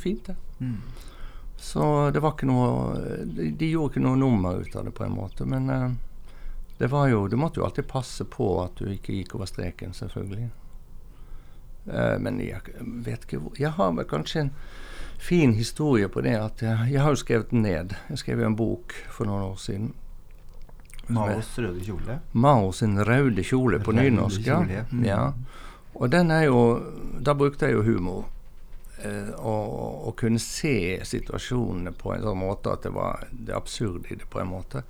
[0.00, 0.34] Fint, det.
[0.58, 0.80] Mm.
[1.56, 5.06] Så det var ikke noe de, de, gjorde ikke noe nummer ut av det, på
[5.06, 5.46] en måte.
[5.48, 5.90] Men uh,
[6.78, 9.94] det var jo Du måtte jo alltid passe på at du ikke gikk over streken,
[9.96, 10.50] selvfølgelig.
[11.86, 12.60] Uh, men jeg
[13.06, 14.52] vet ikke hvor Jeg har vel kanskje en
[15.18, 17.96] fin historie på det at jeg, jeg har jo skrevet den ned.
[18.10, 19.94] Jeg skrev jo en bok for noen år siden.
[21.06, 22.18] Maos røde kjole?
[22.32, 24.58] Mao sin røde kjole på nynorsk, ja.
[24.90, 25.04] Mm.
[25.06, 25.32] ja.
[25.94, 26.82] Og den er jo
[27.24, 28.35] Da brukte jeg jo humor eh,
[29.36, 34.28] å kunne se situasjonene på en sånn måte at det var det absurde i det,
[34.30, 34.82] på en måte.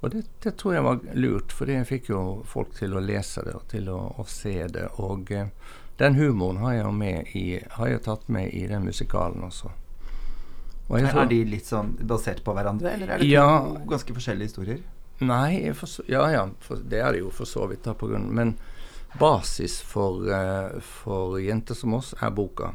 [0.00, 3.42] Og det, det tror jeg var lurt, for jeg fikk jo folk til å lese
[3.46, 4.84] det og til å, å se det.
[5.02, 5.48] Og eh,
[5.98, 7.46] den humoren har jeg, med i,
[7.78, 9.72] har jeg tatt med i den musikalen også.
[10.86, 14.52] Tror, er de litt sånn basert på hverandre, eller er det ja, to ganske forskjellige
[14.52, 14.84] historier?
[15.18, 17.82] Nei, for, ja ja, for, det er det jo for så vidt.
[17.88, 18.54] da på grunn, Men
[19.18, 22.74] basis for, uh, for jenter som oss er boka.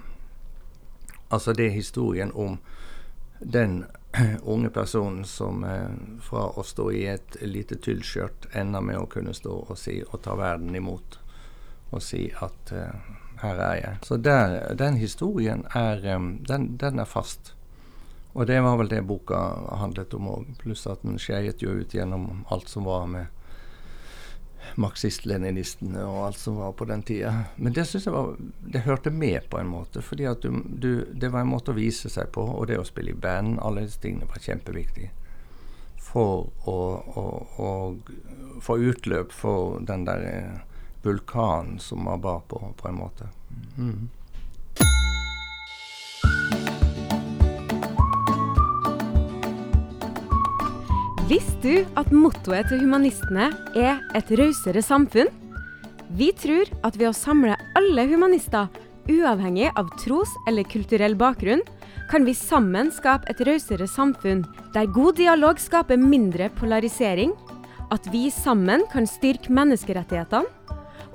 [1.32, 2.60] Altså det er historien om
[3.40, 3.86] den
[4.54, 5.90] unge personen som eh,
[6.22, 10.20] fra å stå i et lite tyllskjørt ender med å kunne stå og si og
[10.26, 11.18] ta verden imot
[11.92, 13.98] og si at eh, her er jeg.
[14.06, 17.54] Så der, den historien er, um, den, den, er fast.
[18.34, 19.40] Og det var vel det boka
[19.82, 20.52] handlet om òg.
[20.62, 23.41] Pluss at den skeiet jo ut gjennom alt som var med
[24.76, 27.34] marxist-leninistene og alt som var på den tida.
[27.56, 30.02] Men det syns jeg var, det hørte med på en måte.
[30.02, 30.28] fordi
[31.14, 33.86] det var en måte å vise seg på, og det å spille i band, alle
[33.86, 35.12] disse tingene var kjempeviktig.
[36.02, 36.78] For å,
[37.16, 37.26] å,
[37.58, 37.70] å
[38.62, 40.58] få utløp for den der eh,
[41.04, 43.30] vulkanen som man bar på, på en måte.
[43.78, 44.10] Mm.
[51.32, 53.46] Visste du at mottoet til humanistene
[53.80, 55.30] er et rausere samfunn?
[56.20, 58.68] Vi tror at ved å samle alle humanister,
[59.08, 61.64] uavhengig av tros- eller kulturell bakgrunn,
[62.12, 64.44] kan vi sammen skape et rausere samfunn,
[64.76, 67.32] der god dialog skaper mindre polarisering,
[67.96, 70.52] at vi sammen kan styrke menneskerettighetene,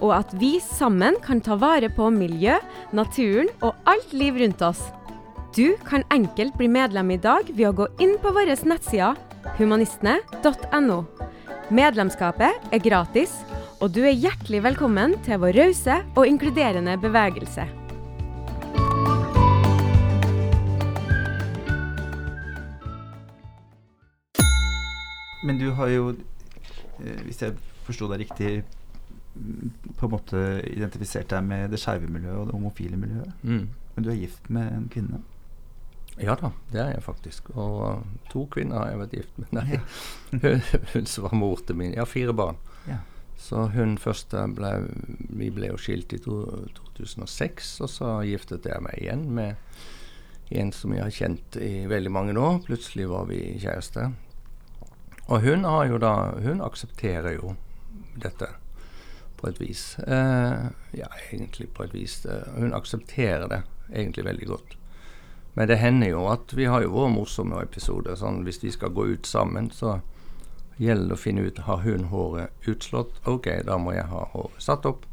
[0.00, 2.56] og at vi sammen kan ta vare på miljø,
[2.96, 4.80] naturen og alt liv rundt oss.
[5.52, 9.26] Du kan enkelt bli medlem i dag ved å gå inn på våre nettsider
[9.58, 10.98] humanistene.no.
[11.70, 13.32] Medlemskapet er gratis,
[13.80, 17.66] og du er hjertelig velkommen til vår rause og inkluderende bevegelse.
[25.46, 26.08] Men du har jo,
[27.00, 27.54] eh, hvis jeg
[27.86, 28.64] forsto deg riktig,
[29.96, 33.32] på en måte identifisert deg med det skeive miljøet og det homofile miljøet.
[33.42, 33.66] Mm.
[33.94, 35.20] Men du er gift med en kvinne?
[36.22, 37.50] Ja da, det er jeg faktisk.
[37.56, 39.52] Og uh, to kvinner har jeg vært gift med.
[39.56, 39.80] Nei,
[40.44, 42.60] hun, hun som var mor til min Jeg har fire barn.
[42.88, 43.02] Ja.
[43.36, 44.70] Så hun første ble
[45.36, 46.40] Vi ble jo skilt i to,
[46.96, 52.12] 2006, og så giftet jeg meg igjen med en som jeg har kjent i veldig
[52.14, 52.62] mange år.
[52.64, 54.14] Plutselig var vi kjærester.
[55.26, 57.56] Og hun har jo da Hun aksepterer jo
[58.16, 58.48] dette
[59.36, 59.98] på et vis.
[59.98, 62.22] Eh, ja, egentlig på et vis.
[62.56, 63.58] Hun aksepterer det
[63.92, 64.76] egentlig veldig godt.
[65.56, 68.18] Men det hender jo at vi har jo våre morsomme episoder.
[68.20, 69.98] Sånn hvis vi skal gå ut sammen, så
[70.76, 73.16] gjelder det å finne ut har hun håret utslått.
[73.24, 75.06] OK, da må jeg ha håret satt opp.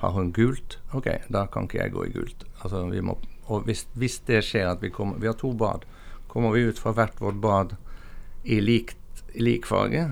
[0.00, 0.78] Har hun gult?
[0.96, 2.46] OK, da kan ikke jeg gå i gult.
[2.62, 3.18] Altså, vi må,
[3.52, 5.84] og hvis, hvis, det skjer at vi kommer Vi har to bad.
[6.32, 7.76] Kommer vi ut fra hvert vårt bad
[8.44, 10.06] i, lik farge,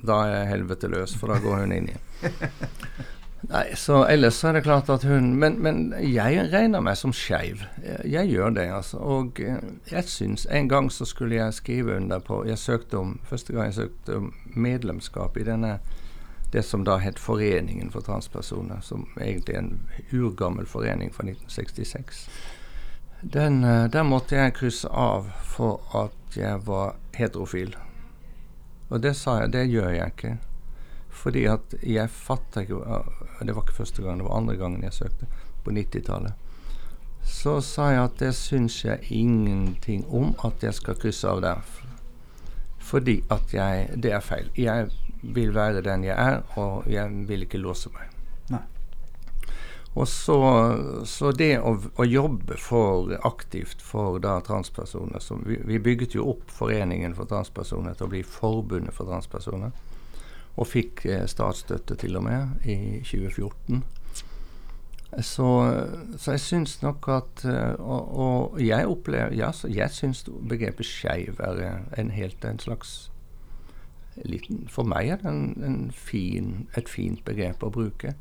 [0.00, 1.98] da er helvete løs, for da går hun inn i.
[3.50, 7.64] Nei, så ellers er det klart at hun Men, men jeg regner meg som skeiv.
[7.82, 9.00] Jeg, jeg, gjør det, altså.
[9.02, 9.58] Og eh,
[9.90, 13.72] jeg syns En gang så skulle jeg skrive under på Jeg søkte om Første gang
[13.72, 15.80] jeg søkte om medlemskap i denne
[16.52, 19.78] det som da het Foreningen for transpersoner, som egentlig er en
[20.12, 22.26] urgammel forening fra 1966.
[23.22, 27.72] Den, eh, der måtte jeg krysse av for at jeg var heterofil.
[28.90, 30.36] Og det sa jeg, det gjør jeg ikke.
[31.22, 32.80] Fordi at jeg fatter ikke
[33.46, 35.26] Det var ikke første gang, det var andre gangen jeg søkte,
[35.64, 36.32] på 90-tallet.
[37.22, 41.62] Så sa jeg at det syns jeg ingenting om at jeg skal krysse av der.
[42.82, 44.50] Fordi at jeg Det er feil.
[44.58, 44.90] Jeg
[45.22, 48.10] vil være den jeg er, og jeg vil ikke låse meg.
[48.50, 48.62] Nei.
[49.94, 50.38] Og så,
[51.06, 56.50] så det å, å, jobbe for aktivt for da transpersoner vi, vi, bygget jo opp
[56.50, 59.70] Foreningen for transpersoner til å bli Forbundet for transpersoner.
[60.56, 63.82] Og fikk eh, statsstøtte til og med i 2014.
[65.20, 65.46] Så,
[66.16, 71.36] så jeg syns nok at eh, Og, og jeg opplever Ja, jeg syns begrepet skeiv
[71.44, 73.10] er en helt en slags
[74.24, 78.14] liten For meg er det en, en fin, et fint begrep å bruke.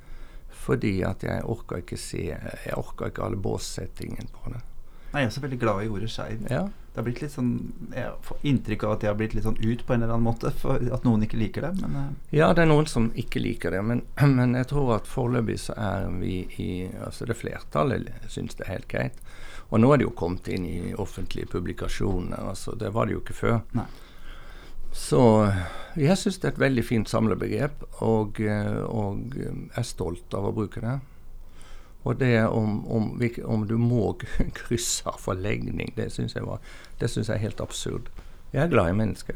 [0.51, 4.61] Fordi at jeg orker ikke se Jeg orker ikke alle båssettingen på det.
[5.11, 6.43] Nei, jeg er også veldig glad i ordet skeiv.
[6.51, 6.67] Ja.
[6.91, 7.51] Det har blitt litt sånn
[7.95, 10.27] Jeg får inntrykk av at det har blitt litt sånn ut på en eller annen
[10.27, 11.71] måte, at noen ikke liker det.
[11.79, 12.09] Men eh,
[12.41, 14.03] Ja, det er noen som ikke liker det, men,
[14.37, 16.69] men jeg tror at foreløpig så er vi i
[17.05, 19.23] Altså det flertallet syns det er helt greit.
[19.71, 23.21] Og nå er det jo kommet inn i offentlige publikasjoner, altså det var det jo
[23.23, 23.61] ikke før.
[23.77, 23.87] nei.
[24.91, 25.21] Så
[25.95, 30.55] jeg syns det er et veldig fint samlebegrep, og, eh, og er stolt av å
[30.55, 30.97] bruke det.
[32.03, 33.11] Og det om, om,
[33.45, 34.15] om du må
[34.57, 36.43] krysse av for det syns jeg,
[37.29, 38.09] jeg er helt absurd.
[38.51, 39.35] Jeg er glad i mennesker.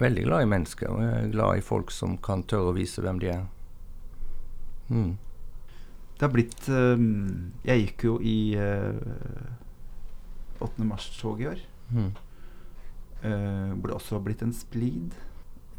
[0.00, 3.02] Veldig glad i mennesker, og jeg er glad i folk som kan tørre å vise
[3.02, 3.46] hvem de er.
[4.90, 5.14] Mm.
[6.18, 7.02] Det har blitt eh,
[7.64, 8.98] Jeg gikk jo i eh,
[10.60, 10.84] 8.
[10.84, 11.62] mars-toget i år.
[11.90, 12.10] Mm.
[13.20, 15.16] Uh, hvor det også har blitt en splid.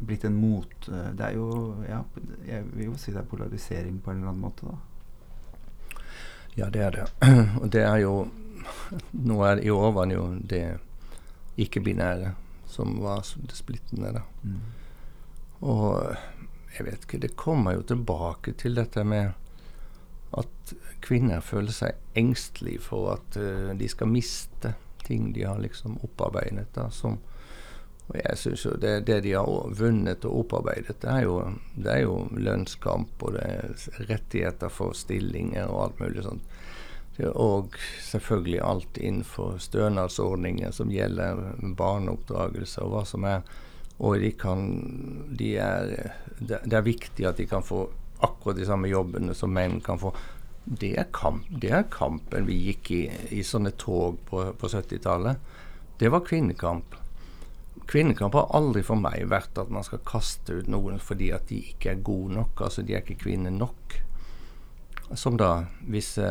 [0.02, 0.88] Blitt en mot...
[0.88, 1.48] eh, det er jo
[1.86, 2.02] Ja,
[2.46, 4.91] jeg vil jo si det er polarisering på en eller annen måte, da.
[6.54, 7.06] Ja, det er det.
[7.62, 8.28] Og det er jo
[9.28, 10.64] Nå er I år var det jo det
[11.60, 12.34] ikke-binære
[12.72, 14.12] som var det splittende.
[14.16, 14.22] da.
[14.42, 14.60] Mm.
[15.68, 16.16] Og
[16.78, 19.34] jeg vet ikke, det kommer jo tilbake til dette med
[20.32, 20.72] at
[21.04, 24.72] kvinner føler seg engstelige for at uh, de skal miste
[25.04, 26.70] ting de har liksom opparbeidet.
[26.74, 27.18] da, som
[28.12, 29.46] og jeg synes jo det, det de har
[29.78, 31.36] vunnet og opparbeidet, det er, jo,
[31.80, 36.58] det er jo lønnskamp og det er rettigheter for stillinger og alt mulig sånt.
[37.32, 37.72] Og
[38.04, 41.40] selvfølgelig alt innenfor stønadsordninger som gjelder
[41.78, 43.48] barneoppdragelse og hva som er.
[44.02, 44.68] Og de kan
[45.38, 47.86] de er, det er viktig at de kan få
[48.22, 50.12] akkurat de samme jobbene som menn kan få.
[50.64, 53.02] Det er, kamp, det er kampen vi gikk i
[53.38, 55.40] i sånne tog på, på 70-tallet.
[55.98, 57.00] Det var kvinnekamp.
[57.86, 61.60] Kvinnekamp har aldri for meg vært at man skal kaste ut noen fordi at de
[61.72, 62.64] ikke er gode nok.
[62.66, 63.98] Altså de er ikke kvinner nok.
[65.18, 66.26] Som da visse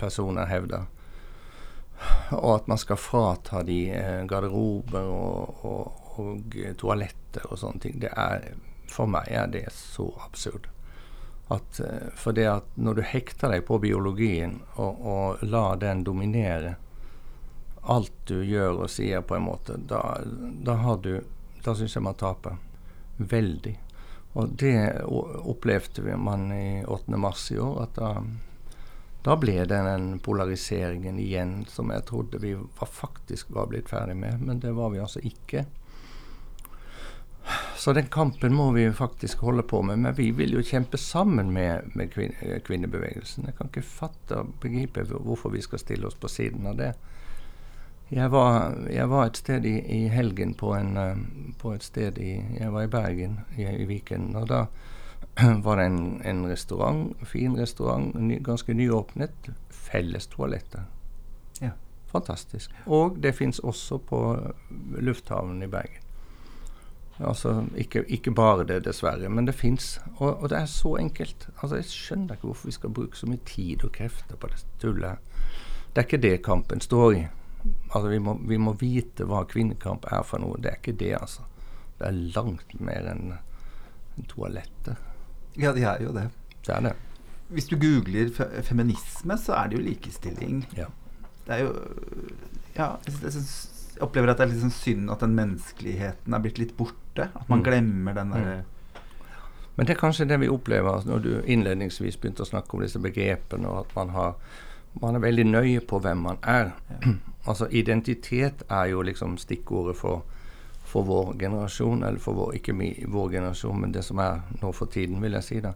[0.00, 0.88] personer hevder.
[2.36, 7.96] Og at man skal frata de eh, garderober og, og, og toaletter og sånne ting.
[8.02, 8.50] Det er,
[8.90, 10.68] for meg er det så absurd.
[11.48, 16.04] At, eh, for det at når du hekter deg på biologien og, og lar den
[16.06, 16.76] dominere
[17.88, 20.20] alt du gjør og sier, på en måte, da,
[20.64, 21.20] da har du
[21.64, 22.54] Da syns jeg man taper.
[23.18, 23.72] Veldig.
[24.38, 27.16] Og det opplevde man i 8.
[27.18, 27.82] mars i år.
[27.82, 28.12] At da,
[29.26, 34.16] da ble det den polariseringen igjen som jeg trodde vi var, faktisk var blitt ferdig
[34.16, 34.38] med.
[34.40, 35.66] Men det var vi altså ikke.
[37.76, 39.98] Så den kampen må vi faktisk holde på med.
[39.98, 43.50] Men vi vil jo kjempe sammen med, med kvin kvinnebevegelsen.
[43.50, 46.92] Jeg kan ikke fatte og begripe hvorfor vi skal stille oss på siden av det.
[48.10, 51.18] Jeg var, jeg var et sted i, i helgen på, en, eh,
[51.60, 54.30] på et sted i Jeg var i Bergen i, i Viken.
[54.36, 54.64] Og da
[55.66, 59.50] var det en, en restaurant, fin restaurant, ny, ganske nyåpnet.
[59.70, 60.88] Felles toaletter.
[61.60, 61.74] Ja.
[62.08, 62.72] Fantastisk.
[62.86, 64.20] Og det fins også på
[64.98, 66.04] lufthavnen i Bergen.
[67.18, 70.00] Altså, ikke, ikke bare det, dessverre, men det fins.
[70.16, 71.48] Og, og det er så enkelt.
[71.62, 74.64] Altså, Jeg skjønner ikke hvorfor vi skal bruke så mye tid og krefter på det
[74.80, 75.18] tullet.
[75.92, 77.26] Det er ikke det kampen står i.
[77.92, 80.56] Altså, vi må, vi må vite hva kvinnekamp er for noe.
[80.62, 81.42] Det er ikke det, altså.
[81.98, 83.32] Det er langt mer enn
[84.18, 84.96] en toalettet.
[85.58, 86.28] Ja, de er jo det.
[86.66, 86.94] Det er det.
[87.50, 90.62] Hvis du googler fe feminisme, så er det jo likestilling.
[90.76, 90.86] Ja.
[91.46, 91.74] Det er jo
[92.76, 96.42] Ja, jeg, synes- jeg, opplever at det er litt sånn synd at den menneskeligheten er
[96.44, 97.24] blitt litt borte.
[97.34, 97.64] At man Mm.
[97.64, 98.64] glemmer den derre
[99.76, 102.80] Men det er kanskje det vi opplever altså, når du innledningsvis begynte å snakke om
[102.82, 104.34] disse begrepene, og at man, har,
[105.00, 106.72] man er veldig nøye på hvem man er.
[107.48, 110.22] Altså Identitet er jo liksom stikkordet for,
[110.84, 114.72] for vår generasjon, eller for vår, ikke mi, vår generasjon, men det som er nå
[114.76, 115.60] for tiden, vil jeg si.
[115.64, 115.72] da.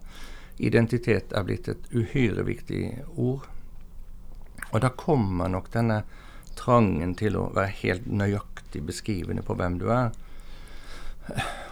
[0.61, 2.83] Identitet er blitt et uhyre viktig
[3.17, 3.47] ord.
[4.69, 6.03] Og da kommer nok denne
[6.57, 10.13] trangen til å være helt nøyaktig beskrivende på hvem du er.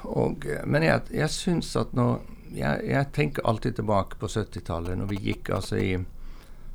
[0.08, 2.22] Og, men jeg, jeg syns at når
[2.56, 5.92] jeg, jeg tenker alltid tilbake på 70-tallet, når vi gikk altså i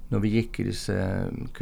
[0.09, 0.97] når vi gikk i disse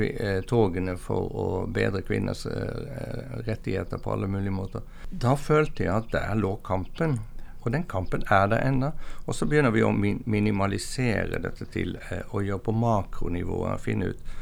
[0.04, 4.85] eh, togene for å bedre kvinners eh, rettigheter på alle mulige måter.
[5.11, 7.18] Da følte jeg at der lå kampen.
[7.64, 8.90] Og den kampen er der ennå.
[9.24, 13.80] Og så begynner vi å minimalisere dette til eh, å gjøre på makronivået.
[13.80, 14.35] Finne ut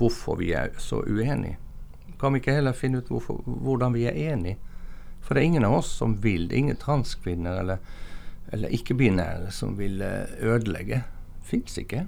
[0.00, 1.58] hvorfor vi er så uenige.
[2.20, 4.56] Kan vi ikke heller finne ut hvorfor, hvordan vi er enige?
[5.20, 6.48] For det er ingen av oss som vil.
[6.48, 7.84] Det ingen transkvinner eller,
[8.56, 11.02] eller ikke-binære som vil eh, ødelegge.
[11.44, 12.06] Fins ikke.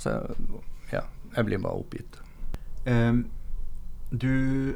[0.00, 1.00] Altså, ja.
[1.36, 2.22] Jeg blir bare oppgitt.
[2.88, 3.26] Um,
[4.10, 4.74] du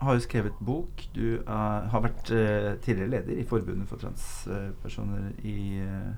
[0.00, 1.04] har jo skrevet bok.
[1.14, 6.10] Du er, har vært uh, tidligere leder i Forbundet for transpersoner i uh,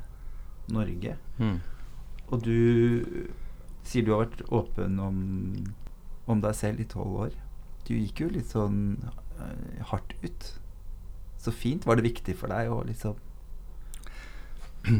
[0.72, 1.16] Norge.
[1.38, 1.58] Mm.
[2.26, 3.28] Og du
[3.84, 5.20] sier du har vært åpen om,
[6.26, 7.36] om deg selv i tolv år.
[7.86, 8.96] Du gikk jo litt sånn
[9.92, 10.48] hardt ut.
[11.38, 11.84] Så fint.
[11.86, 13.20] Var det viktig for deg å liksom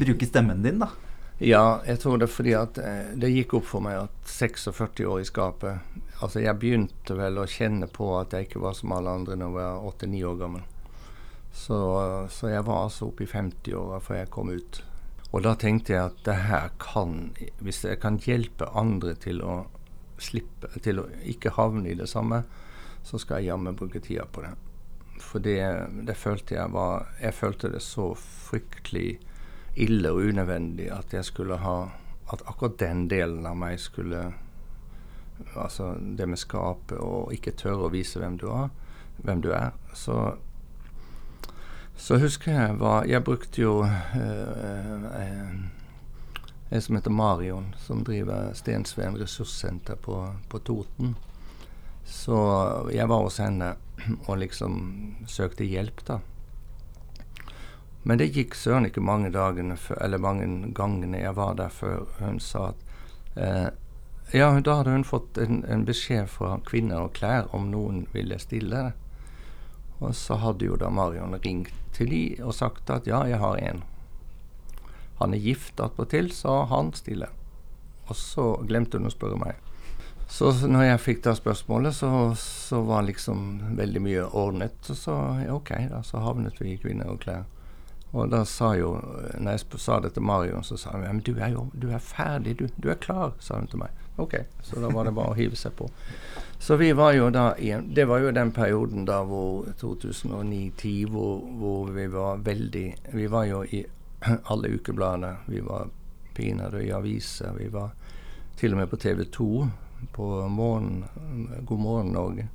[0.05, 0.93] bruke stemmen din, da?
[1.39, 5.05] Ja, jeg tror det er fordi at eh, det gikk opp for meg at 46
[5.05, 8.95] år i skapet Altså, jeg begynte vel å kjenne på at jeg ikke var som
[8.97, 10.63] alle andre når jeg var 8-9 år gammel.
[11.53, 11.77] Så,
[12.33, 14.81] så, jeg var altså oppe i 50-åra før jeg kom ut.
[15.37, 19.67] Og da tenkte jeg at det her kan Hvis jeg kan hjelpe andre til å
[20.23, 22.45] slippe Til å ikke havne i det samme,
[23.05, 24.55] så skal jeg jammen bruke tida på det.
[25.21, 25.61] For det,
[26.09, 29.19] det følte jeg var Jeg følte det så fryktelig
[29.77, 31.77] ille og unødvendig at jeg skulle ha
[32.33, 34.33] At akkurat den delen av meg skulle
[35.55, 38.71] Altså det med skapet og ikke tørre å vise hvem du er,
[39.21, 39.75] hvem du er.
[39.93, 40.33] Så,
[41.97, 45.53] så husker jeg hva Jeg brukte jo øh, øh,
[46.71, 50.17] en som heter Marion, som driver Stensveen ressurssenter på,
[50.49, 51.15] på Toten.
[52.05, 52.39] Så
[52.95, 53.75] jeg var hos henne
[54.27, 54.81] og liksom
[55.31, 56.19] søkte hjelp, da.
[58.07, 60.47] Men det gikk søren ikke mange dagene eller mange
[60.79, 62.85] gangene jeg var der før hun sa at
[63.35, 63.67] eh,
[64.35, 68.39] Ja, da hadde hun fått en, en, beskjed fra Kvinner og klær om noen ville
[68.43, 68.95] stille det.
[69.99, 73.59] Og så hadde jo da Marion ringt til de og sagt at ja, jeg har
[73.59, 73.83] en.
[75.19, 77.31] Han er gift attpåtil, så han stiller.
[78.07, 79.59] Og så glemte hun å spørre meg.
[80.31, 84.79] Så når jeg fikk da spørsmålet, så, så var liksom veldig mye ordnet.
[84.91, 87.47] Og så ja, OK, da, så havnet vi i Kvinner og klær.
[88.17, 88.95] Og da sa jo
[89.37, 91.91] Når jeg sa det til Marion, så sa hun ja, men du er jo du
[91.93, 92.69] er ferdig, du.
[92.81, 93.93] Du er klar, sa hun til meg.
[94.17, 94.35] OK.
[94.65, 95.91] Så da var det bare å hive seg på.
[96.59, 101.45] Så vi var jo da i Det var jo den perioden da hvor 2009-10 hvor,
[101.61, 103.85] hvor, vi var veldig Vi var jo i
[104.53, 105.37] alle ukebladene.
[105.47, 105.91] Vi var
[106.35, 107.53] pinadø i aviser.
[107.59, 107.93] Vi var
[108.57, 109.69] til og med på TV 2
[110.13, 111.05] på morgen,
[111.67, 112.49] God morgen Norge.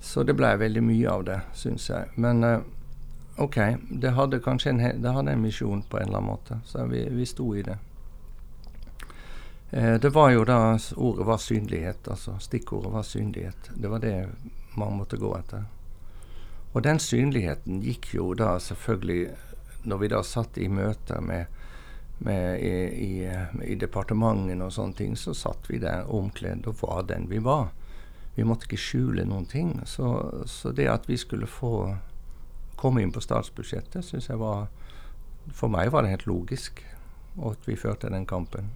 [0.00, 2.08] Så det blei veldig mye av det, syns jeg.
[2.16, 2.62] Men uh,
[3.40, 3.56] OK,
[3.90, 7.06] det hadde kanskje en, det hadde en misjon på en eller annen måte, så vi,
[7.08, 7.78] vi sto i det.
[9.70, 13.70] Eh, det var jo da ordet var synlighet, altså stikkordet var synlighet.
[13.74, 14.28] Det var det
[14.76, 15.64] man måtte gå etter.
[16.72, 19.30] Og den synligheten gikk jo da selvfølgelig
[19.82, 21.46] Når vi da satt i møter med,
[22.18, 23.30] med i, i,
[23.64, 27.70] i departementene og sånne ting, så satt vi der omkledd og var den vi var.
[28.36, 29.72] Vi måtte ikke skjule noen ting.
[29.88, 30.10] Så,
[30.44, 31.96] så det at vi skulle få
[32.80, 34.68] komme inn på statsbudsjettet, syns jeg var
[35.56, 36.82] For meg var det helt logisk
[37.46, 38.70] at vi førte den kampen.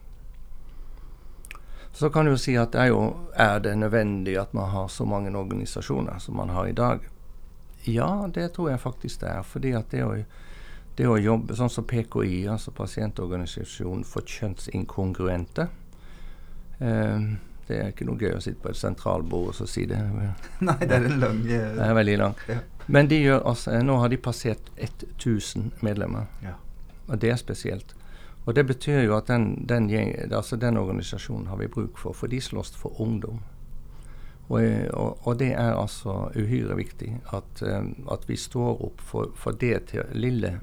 [1.95, 3.03] Så kan du jo si at det er jo
[3.37, 7.01] Er det nødvendig at man har så mange organisasjoner som man har i dag?
[7.85, 9.43] Ja, det tror jeg faktisk det er.
[9.43, 10.15] fordi at det å,
[10.99, 15.69] det å jobbe sånn som PKI, altså Pasientorganisasjonen for kjønnsinkongruente
[16.79, 17.35] eh,
[17.69, 19.99] det er ikke noe gøy å sitte på et sentralbord og si det.
[20.69, 22.35] Nei, det er en lang eh, Det er veldig lang.
[22.49, 22.59] Ja.
[22.87, 26.27] Men de gjør altså, nå har de passert 1000 medlemmer.
[26.43, 26.59] Ja.
[27.09, 27.95] Og det er spesielt.
[28.45, 29.89] Og det betyr jo at den, den,
[30.33, 33.41] altså den organisasjonen har vi bruk for, for de slåss for ungdom.
[34.49, 34.61] Og,
[34.93, 39.57] og, og, det er altså uhyre viktig at, um, at vi står opp for, for
[39.57, 40.59] det til, lille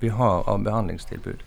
[0.00, 1.42] vi har av behandlingstilbud.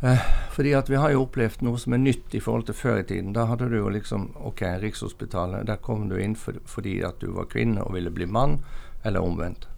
[0.00, 3.00] Eh, fordi at vi har jo opplevd noe som er nytt i forhold til før
[3.00, 3.32] i tiden.
[3.34, 5.66] Da hadde du jo liksom OK, Rikshospitalet.
[5.66, 8.60] Der kom du inn for, fordi at du var kvinne og ville bli mann,
[9.02, 9.68] eller omvendt.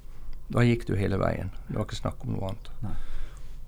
[0.51, 1.53] Da gikk du hele veien.
[1.69, 2.71] Det var ikke snakk om noe annet.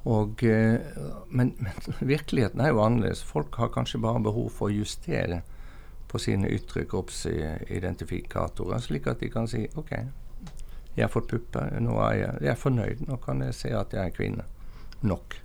[0.02, 0.80] Og, eh,
[1.28, 1.72] men, men,
[2.14, 3.22] virkeligheten er jo annerledes.
[3.22, 5.42] Folk har kanskje bare behov for å justere
[6.10, 9.94] på sine ytre kroppsidentifikatorer, slik at de kan si OK,
[10.92, 13.94] jeg har fått pupper, nå er jeg, jeg er fornøyd, nå kan jeg se at
[13.96, 14.44] jeg er kvinne.
[15.00, 15.38] Nok.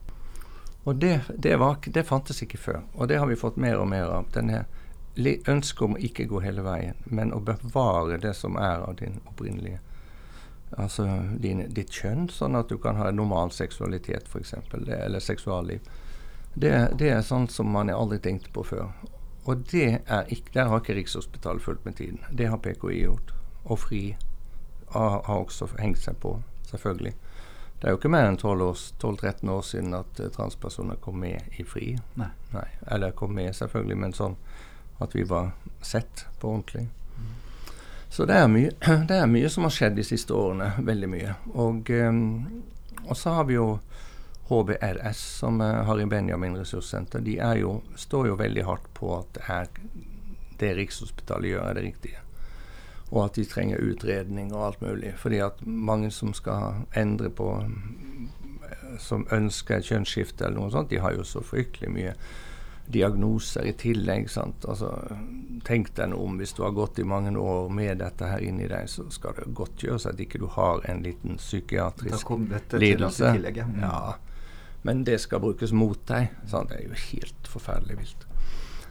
[0.87, 2.81] Og det, det, var, det, fantes ikke før.
[2.95, 4.27] Og det har vi fått mer og mer av.
[4.35, 4.65] Denne
[5.47, 9.21] ønsket om å ikke gå hele veien, men å bevare det som er av din
[9.25, 9.79] opprinnelige
[10.75, 11.05] Altså
[11.39, 15.85] din, ditt kjønn, sånn at du kan ha en normal seksualitet, f.eks., eller seksualliv.
[16.53, 18.89] Det, det, er sånn som man aldri tenkte på før.
[19.47, 22.19] Og det er ikke, der har ikke Rikshospitalet fulgt med tiden.
[22.31, 23.31] Det har PKI gjort.
[23.63, 24.01] Og FRI
[24.91, 26.35] har, har også hengt seg på,
[26.67, 27.13] selvfølgelig.
[27.77, 31.63] Det er jo ikke mer enn 12-13 år siden at uh, transpersoner kom med i
[31.63, 31.91] FRI.
[32.17, 32.31] Nei.
[32.55, 32.65] Nei.
[32.91, 34.37] Eller kom med, selvfølgelig, men sånn
[35.03, 35.53] at vi var
[35.85, 36.87] sett på ordentlig.
[38.09, 38.71] Så det er, mye,
[39.09, 40.71] det er mye som har skjedd de siste årene.
[40.85, 41.35] Veldig mye.
[41.53, 42.21] Og, um,
[43.05, 43.67] og så har vi jo
[44.47, 47.19] HBRS, som er Harry Benjamin ressurssenter.
[47.19, 49.67] De jo, står jo veldig hardt på at det, er,
[50.59, 52.23] det Rikshospitalet gjør, er det riktige.
[53.09, 55.13] Og at de trenger utredning og alt mulig.
[55.19, 57.51] Fordi at mange som skal endre på
[58.99, 62.13] Som ønsker kjønnsskifte eller noe sånt, de har jo så fryktelig mye
[62.87, 64.29] diagnoser i tillegg.
[64.29, 64.65] sant?
[64.65, 64.91] Altså,
[65.67, 68.67] tenk deg noe om hvis du har gått i mange år med dette her inni
[68.71, 72.31] deg, så skal det godt gjøres at ikke du har en liten psykiatrisk
[72.79, 73.33] lidelse.
[73.35, 73.67] Tillegg, ja.
[73.81, 73.99] ja.
[74.87, 76.31] Men det skal brukes mot deg.
[76.47, 76.71] Sant?
[76.71, 78.27] Det er jo helt forferdelig vilt.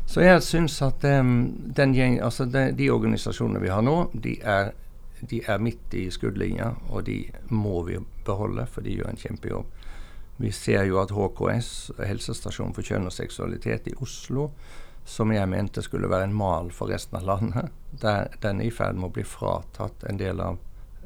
[0.07, 1.33] Så jeg syns at um,
[1.75, 4.71] gjeng, altså de, de, organisasjonene vi har nå, de er,
[5.21, 9.73] de er midt i skuddlinja, og de må vi beholde, for de gjør en kjempejobb.
[10.37, 14.51] Vi ser jo at HKS, helsestasjonen for kjønn og seksualitet i Oslo,
[15.07, 17.71] som jeg mente skulle være en mal for resten av landet,
[18.03, 20.59] der den er i ferd med å bli fratatt en del av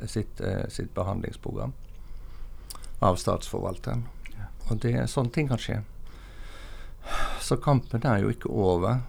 [0.08, 1.72] sitt, eh, sitt behandlingsprogram
[2.98, 4.06] av statsforvalteren.
[4.34, 4.48] Ja.
[4.70, 5.82] Og det, sånne ting kan skje.
[7.40, 9.02] Så kampen er jo ikke over.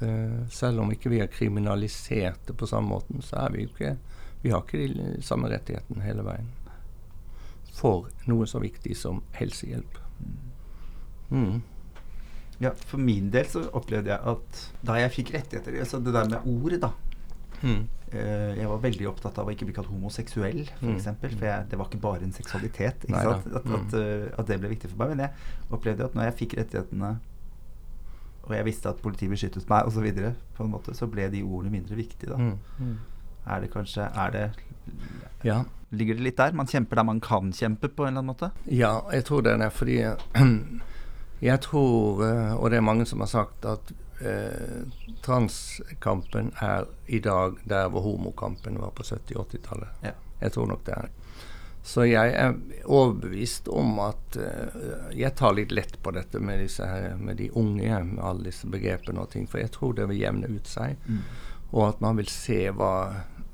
[0.00, 3.96] Eh, selv om ikke vi er kriminaliserte på samme måten, så er vi jo ikke
[4.38, 6.46] Vi har ikke de samme rettighetene hele veien
[7.78, 10.00] for noe så viktig som helsehjelp.
[11.30, 11.60] Mm.
[12.58, 16.30] Ja, For min del så opplevde jeg at da jeg fikk rettigheter altså Det der
[16.32, 16.90] med ordet, da.
[17.62, 17.86] Mm.
[18.08, 20.78] Uh, jeg var veldig opptatt av å ikke bli kalt homoseksuell, f.eks.
[20.78, 20.94] For, mm.
[20.96, 23.04] eksempel, for jeg, det var ikke bare en seksualitet.
[23.04, 23.48] Ikke sant?
[23.52, 23.98] At, at, mm.
[23.98, 25.12] uh, at, det ble viktig for meg.
[25.12, 27.12] Men jeg opplevde at når jeg fikk rettighetene,
[28.48, 30.06] og jeg visste at politiet beskyttet meg osv.,
[30.56, 32.32] så, måte, så ble de ordene mindre viktige.
[32.32, 32.40] da.
[32.40, 32.56] Mm.
[32.80, 32.98] mm.
[33.48, 34.42] Er det kanskje Er det
[35.42, 35.64] ja.
[35.90, 36.52] Ligger det litt der?
[36.52, 38.50] Man kjemper der man kan kjempe, på en eller annen måte?
[38.64, 40.02] Ja, jeg tror det er fordi
[41.40, 44.82] Jeg tror, eh, og det er mange som har sagt, at eh,
[45.22, 50.02] transkampen er i dag der hvor homokampen var på 70-80-tallet.
[50.02, 50.16] Ja.
[50.40, 51.08] Jeg tror nok det er
[51.82, 52.52] Så jeg er
[52.84, 57.50] overbevist om at eh, Jeg tar litt lett på dette med, disse her, med de
[57.54, 60.98] unge, med alle disse begrepene og ting, for jeg tror det vil jevne ut seg.
[61.06, 61.22] Mm.
[61.70, 62.94] Og at man vil se hva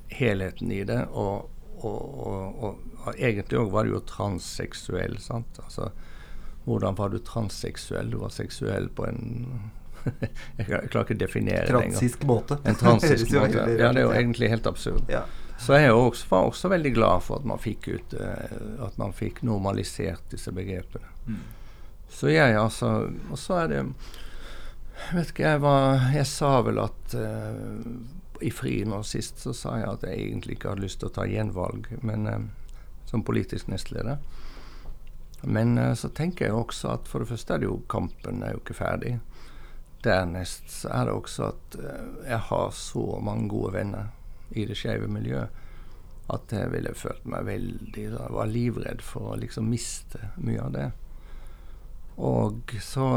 [0.09, 1.05] helheten i det.
[1.13, 1.51] Og,
[1.83, 5.19] og, og, og egentlig òg var det jo transseksuell.
[5.23, 5.59] sant?
[5.65, 5.91] Altså,
[6.65, 8.13] hvordan var du transseksuell?
[8.13, 9.25] Du var seksuell på en
[10.59, 11.95] Jeg klarer ikke å definere det engang.
[11.97, 12.59] Transisk måte.
[12.69, 13.65] En transisk måte.
[13.79, 15.09] Ja, det er jo egentlig helt absurd.
[15.13, 15.25] Ja.
[15.61, 19.15] Så jeg også, var også veldig glad for at man fikk ut uh, At man
[19.15, 21.07] fikk normalisert disse begrepene.
[21.29, 21.39] Mm.
[22.11, 22.91] Så jeg altså
[23.31, 23.85] Og så er det
[25.15, 27.87] Vet ikke, jeg var Jeg sa vel at uh,
[28.41, 31.15] i FRI nå sist så sa jeg at jeg egentlig ikke hadde lyst til å
[31.15, 32.47] ta gjenvalg men, eh,
[33.11, 34.19] som politisk nestleder.
[35.43, 38.55] Men eh, så tenker jeg også at for det første er det jo kampen er
[38.55, 39.19] jo ikke ferdig.
[40.05, 44.11] Dernest så er det også at eh, jeg har så mange gode venner
[44.55, 45.63] i det skeive miljøet
[46.33, 50.71] at jeg ville følt meg veldig Jeg var livredd for å liksom miste mye av
[50.73, 50.87] det.
[52.17, 53.09] Og så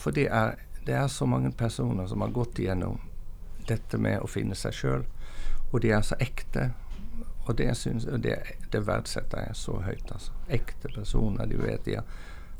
[0.00, 2.98] For det er, det er så mange personer som har gått igjennom
[3.68, 5.04] dette med å finne seg sjøl.
[5.72, 6.70] Og de er så ekte.
[7.44, 8.36] Og det, synes, det,
[8.72, 10.12] det, verdsetter jeg så høyt.
[10.12, 10.32] altså.
[10.48, 11.46] Ekte personer.
[11.46, 12.04] De vet de har,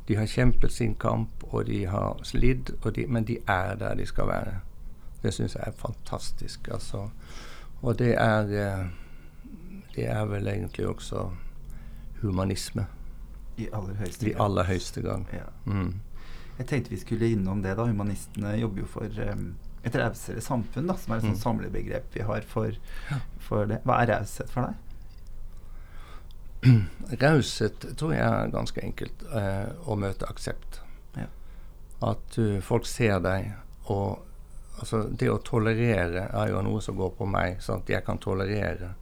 [0.09, 4.07] de har kjempet sin kamp, og de har slidd, de, men de er der de
[4.07, 4.59] skal være.
[5.23, 6.69] Det syns jeg er fantastisk.
[6.69, 7.09] altså.
[7.83, 8.87] Og det er eh,
[9.95, 11.31] Det er vel egentlig også
[12.21, 12.87] humanisme.
[13.57, 14.33] I aller høyeste grad.
[14.33, 15.25] I aller høyeste grad.
[15.33, 15.47] Ja.
[15.65, 16.01] Mm.
[16.59, 17.77] Jeg tenkte vi skulle innom det.
[17.77, 17.87] da.
[17.87, 19.55] Humanistene jobber jo for um,
[19.85, 21.43] et rausere samfunn, da, som er et sånt mm.
[21.43, 22.77] samlebegrep vi har for,
[23.45, 23.83] for det.
[23.85, 24.81] Hva er raushet for deg?
[27.21, 30.81] Raushet tror jeg er ganske enkelt eh, å møte aksept.
[31.19, 31.29] Ja.
[32.13, 33.53] At uh, folk ser deg,
[33.93, 34.25] og
[34.81, 37.61] altså, det å tolerere er jo noe som går på meg.
[37.65, 37.93] Sant?
[37.93, 38.95] Jeg kan tolerere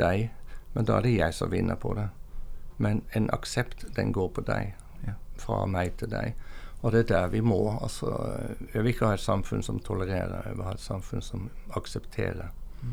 [0.00, 0.30] deg,
[0.72, 2.08] men da er det jeg som vinner på det.
[2.82, 4.74] Men en aksept, den går på deg.
[5.04, 5.16] Ja.
[5.40, 6.36] Fra meg til deg.
[6.86, 7.58] Og det er der vi må.
[7.82, 8.12] Altså,
[8.70, 12.52] jeg vil ikke ha et samfunn som tolererer, jeg vil ha et samfunn som aksepterer.
[12.82, 12.92] Mm.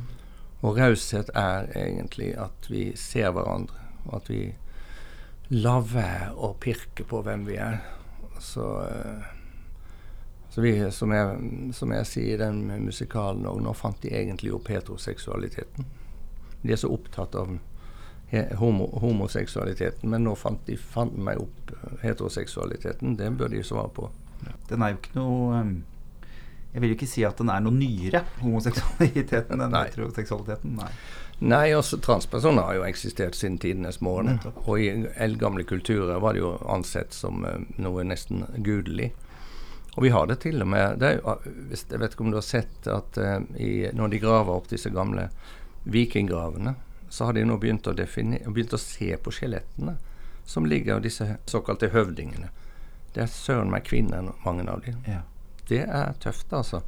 [0.63, 3.77] Og raushet er egentlig at vi ser hverandre,
[4.07, 4.41] og at vi
[5.53, 7.83] lar være å pirke på hvem vi er.
[8.41, 8.65] Så,
[10.49, 14.55] så vi, som, jeg, som jeg sier i den musikalen òg, nå fant de egentlig
[14.55, 15.85] opp heteroseksualiteten.
[16.63, 17.53] De er så opptatt av
[18.59, 20.09] homo, homoseksualiteten.
[20.09, 23.17] Men nå fant de fant meg opp eh, heteroseksualiteten.
[23.19, 24.09] Det bør de svare på.
[24.69, 25.73] Den er jo ikke noe um,
[26.73, 30.79] Jeg vil jo ikke si at den er noe nyere, homoseksualiteten, enn heteroseksualiteten.
[30.79, 30.89] Nei.
[31.43, 34.39] Nei, også transpersoner har jo eksistert siden tidenes morgen.
[34.63, 34.87] Og i
[35.21, 39.11] eldgamle kulturer var det jo ansett som uh, noe nesten gudelig.
[39.93, 42.47] Og vi har det til og med det er, Jeg vet ikke om du har
[42.47, 45.27] sett at uh, i, når de graver opp disse gamle
[45.83, 46.73] vikinggravene,
[47.13, 49.99] så har de nå begynt å, begynt å se på skjelettene
[50.49, 52.47] som ligger av disse såkalte høvdingene.
[53.13, 55.03] Det er søren meg kvinner, mange av dem.
[55.05, 55.19] Ja.
[55.69, 56.81] Det er tøft, altså.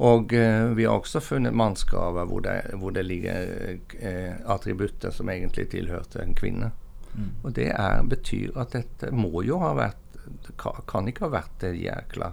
[0.00, 2.46] Og eh, vi har også funnet mannsgraver hvor
[2.80, 3.50] hvor det ligger
[4.00, 6.70] eh, attributter som egentlig tilhørte en kvinne.
[7.12, 7.28] Mm.
[7.42, 10.54] Og det er, betyr at dette må jo ha vært Det
[10.86, 12.32] kan ikke ha vært det jækla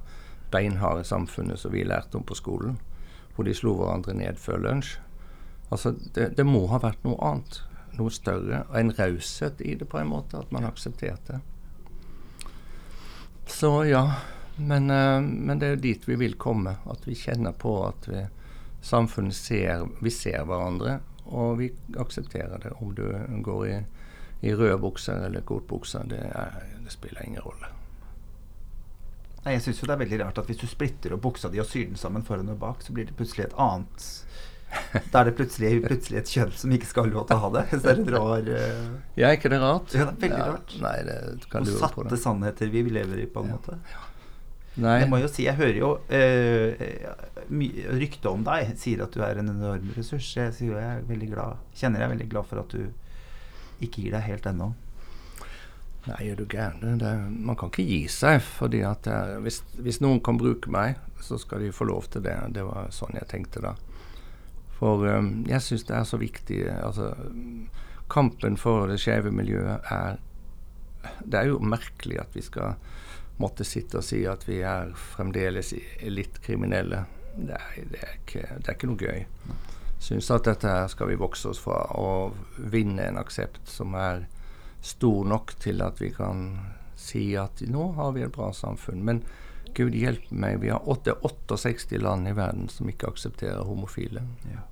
[0.51, 2.80] beinharde samfunnet som vi lærte om på skolen,
[3.36, 4.95] hvor de slo hverandre ned før lunsj.
[5.70, 7.61] Altså, det, det må ha vært noe annet.
[7.97, 8.63] Noe større.
[8.70, 10.39] Og en raushet i det, på en måte.
[10.39, 11.41] At man aksepterte.
[13.47, 14.03] Så ja.
[14.57, 16.78] Men, uh, men, det er jo dit vi vil komme.
[16.89, 18.24] At vi kjenner på at vi,
[18.82, 22.76] samfunnet ser Vi ser hverandre, og vi aksepterer det.
[22.82, 23.07] Om du
[23.43, 23.80] går i,
[24.47, 26.24] i røde bukser eller kortbukser, det,
[26.84, 27.74] det spiller ingen rolle.
[29.43, 31.61] Nei, jeg syns jo det er veldig rart at hvis du splitter opp buksa di
[31.63, 34.07] og syr den sammen foran og bak, så blir det plutselig et annet
[35.11, 37.51] Da er det plutselig, plutselig, et kjønn som ikke skal ha lov til å ha
[37.55, 37.63] det.
[37.72, 38.89] Så er det rar uh...
[39.20, 39.95] Ja, ikke det rart?
[39.95, 40.76] Ja, det er veldig ja, rart.
[40.84, 42.20] Nei, det kan og du satte på det.
[42.22, 43.57] sannheter vi lever i, på en ja.
[43.57, 43.80] måte.
[44.78, 44.99] Nei.
[45.01, 49.39] Jeg må jo si, jeg hører jo uh, ryktet om deg sier at du er
[49.41, 50.28] en enorm ressurs.
[50.38, 52.84] Jeg, sier, jeg er veldig glad, kjenner jeg er veldig glad for at du
[53.82, 54.70] ikke gir deg helt ennå.
[56.07, 57.01] Nei, er du gæren?
[57.43, 58.39] Man kan ikke gi seg.
[58.45, 62.24] fordi at er, hvis, hvis, noen kan bruke meg, så skal de få lov til
[62.24, 62.38] det.
[62.55, 63.74] Det var sånn jeg tenkte da.
[64.78, 66.61] For um, jeg syns det er så viktig.
[66.69, 67.11] Altså,
[68.11, 70.21] kampen for det skeive miljøet er
[71.23, 72.75] Det er jo merkelig at vi skal
[73.38, 75.73] måtte sitte og si at vi er fremdeles
[76.09, 77.05] litt kriminelle.
[77.38, 79.25] Det er, det er, ikke, det er ikke, noe gøy.
[80.01, 84.25] Syns at dette her skal vi vokse oss fra og vinne en aksept som er
[84.82, 86.49] stor nok til at vi kan
[86.97, 89.05] si at nå har vi et bra samfunn.
[89.05, 89.23] Men
[89.76, 94.24] Gud hjelpe meg, vi har 68 land i verden som ikke aksepterer homofile.
[94.51, 94.63] Ja.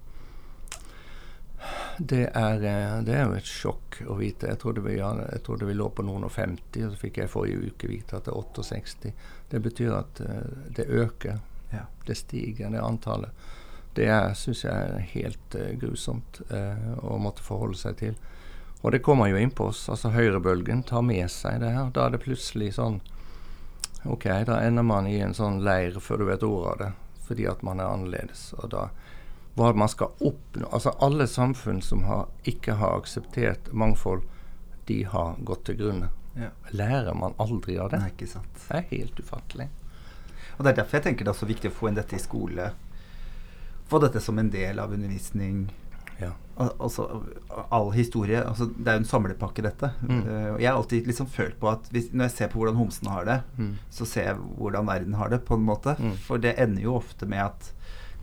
[1.97, 4.49] Det er, eh, det er, jo et sjokk å vite.
[4.51, 7.31] Jeg trodde, vi, jeg trodde vi lå på noen og 50, og så fikk jeg
[7.31, 9.13] forrige uke vite at det er 68.
[9.51, 11.39] Det betyr at uh, det øker.
[11.71, 11.85] Ja.
[12.05, 13.47] Det stiger, det antallet.
[13.95, 18.19] Det syns jeg er helt uh, grusomt uh, å måtte forholde seg til.
[18.83, 19.87] Og det kommer jo inn på oss.
[19.89, 21.89] altså Høyrebølgen tar med seg det her.
[21.95, 22.99] Da er det plutselig sånn
[24.05, 26.91] OK, da ender man i en sånn leir før du vet ordet av det,
[27.27, 28.51] fordi at man er annerledes.
[28.61, 28.89] Og da
[29.55, 30.67] hva man skal oppnå.
[30.71, 34.25] Altså Alle samfunn som har, ikke har akseptert mangfold,
[34.85, 36.11] de har gått til grunne.
[36.35, 36.51] Ja.
[36.75, 38.01] Lærer man aldri av det?
[38.03, 38.59] Nei, ikke sant.
[38.67, 39.69] Det er helt ufattelig.
[40.57, 42.21] Og Det er derfor jeg tenker det er så viktig å få inn dette i
[42.21, 42.67] skole.
[43.87, 45.69] Få dette som en del av undervisning.
[46.21, 46.31] Ja.
[46.55, 47.05] Al altså
[47.69, 48.39] all historie.
[48.39, 49.91] Altså, det er jo en samlepakke, dette.
[50.01, 50.21] Mm.
[50.23, 53.11] Uh, jeg har alltid liksom følt på at hvis, når jeg ser på hvordan homsene
[53.11, 53.73] har det, mm.
[53.97, 55.97] så ser jeg hvordan verden har det, på en måte.
[55.99, 56.15] Mm.
[56.27, 57.71] For det ender jo ofte med at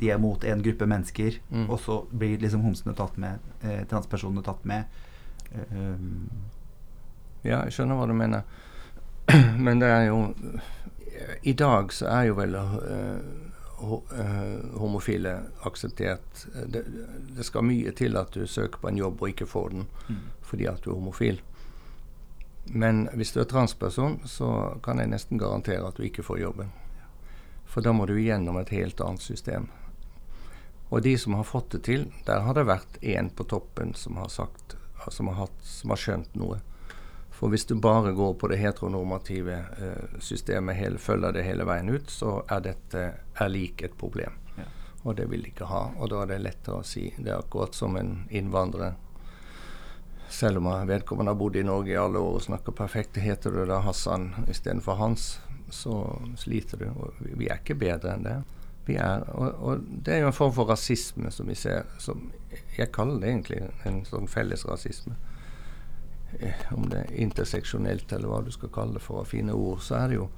[0.01, 1.69] de er mot en gruppe mennesker, mm.
[1.71, 5.01] og så blir liksom homsene tatt med, eh, transpersonene tatt med.
[5.53, 6.31] Um.
[7.45, 8.47] ja, jeg skjønner hva du mener.
[9.65, 10.17] Men det er jo
[11.45, 13.21] I dag så er jo vel uh,
[13.83, 15.35] homofile
[15.67, 16.45] akseptert.
[16.67, 16.85] Det,
[17.37, 20.21] det, skal mye til at du søker på en jobb og ikke får den mm.
[20.47, 21.41] fordi at du er homofil.
[22.65, 26.71] Men hvis du er transperson, så kan jeg nesten garantere at du ikke får jobben.
[27.67, 29.69] For da må du gjennom et helt annet system.
[30.93, 34.21] Og de som har fått det til, der har det vært én på toppen som
[34.21, 34.77] har, sagt,
[35.09, 36.61] som har, hatt, som har skjønt noe.
[37.43, 41.89] For hvis du bare går på det heteronormative eh, systemet, hele, følger det hele veien
[41.91, 43.01] ut, så er dette
[43.35, 44.37] er lik et problem.
[44.55, 44.69] Ja.
[45.03, 45.81] Og det vil de ikke ha.
[45.99, 47.09] Og da er det lettere å si.
[47.17, 48.95] Det er akkurat som en innvandrer.
[50.31, 53.65] Selv om vedkommende har bodd i Norge i alle år og snakker perfekt, heter du
[53.67, 55.27] da Hassan istedenfor Hans,
[55.67, 55.99] så
[56.39, 56.87] sliter du.
[56.95, 58.39] Og vi er ikke bedre enn det
[58.87, 59.27] vi er.
[59.35, 62.31] Og, og, det er jo en form for rasisme som vi ser som
[62.79, 65.19] Jeg kaller det egentlig en sånn felles rasisme.
[66.41, 69.99] Eh, om det er interseksjonelt eller hva du skal kalle det for fine ord, så
[70.01, 70.29] er det jo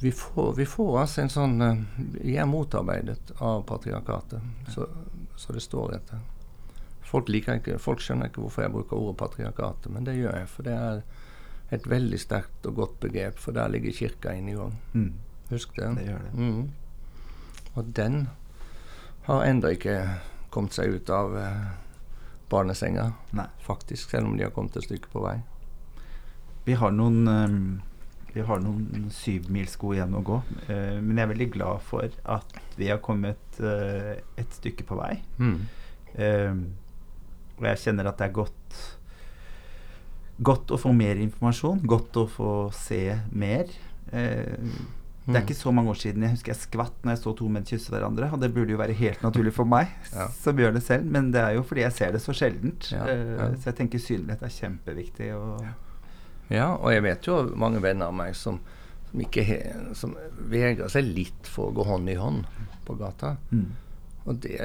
[0.00, 4.88] Vi får, vi får altså en sånn uh, Vi er motarbeidet av patriarkatet, så,
[5.36, 6.24] så, det står etter.
[7.04, 10.48] Folk, liker ikke, folk skjønner ikke hvorfor jeg bruker ordet patriarkatet, men det gjør jeg.
[10.50, 11.02] For det er
[11.76, 14.74] et veldig sterkt og godt begrep, for der ligger kirka inne i gang.
[14.92, 15.12] Mm.
[15.52, 15.92] Husk det.
[16.00, 16.32] Det gjør det.
[16.34, 16.72] Mm.
[17.74, 18.18] Og den
[19.28, 19.98] har ennå ikke
[20.50, 21.70] kommet seg ut av eh,
[22.50, 23.46] barnesenga, Nei.
[23.64, 25.38] faktisk, selv om de har kommet et stykke på vei.
[26.64, 27.58] Vi har noen um,
[28.34, 30.40] vi har noen syvmilssko igjen å gå,
[30.70, 34.98] uh, men jeg er veldig glad for at vi har kommet uh, et stykke på
[34.98, 35.14] vei.
[35.38, 35.56] Mm.
[36.18, 36.56] Uh,
[37.60, 38.84] og jeg kjenner at det er godt
[40.34, 43.04] Godt å få mer informasjon, godt å få se
[43.38, 43.68] mer.
[44.10, 44.66] Uh,
[45.26, 47.46] Det er ikke så mange år siden jeg husker jeg skvatt når jeg så to
[47.48, 48.26] menn kysse hverandre.
[48.36, 50.26] Og det burde jo være helt naturlig for meg Ja.
[50.28, 52.90] som gjør det selv, men det er jo fordi jeg ser det så sjeldent.
[52.92, 53.46] Ja, Eh, ja.
[53.56, 55.30] Så jeg tenker synlighet er kjempeviktig.
[55.38, 55.64] Og
[56.52, 58.60] Ja, og jeg vet jo mange venner av meg som,
[59.10, 59.58] som he,
[59.96, 60.12] som
[60.52, 62.44] vegrer seg litt for å gå hånd i hånd
[62.84, 63.36] på gata.
[63.50, 63.70] mm.
[64.26, 64.58] Og det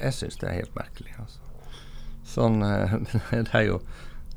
[0.00, 1.40] Jeg syns det er helt merkelig, altså.
[2.24, 2.96] Sånn eh,
[3.44, 3.80] Det er jo,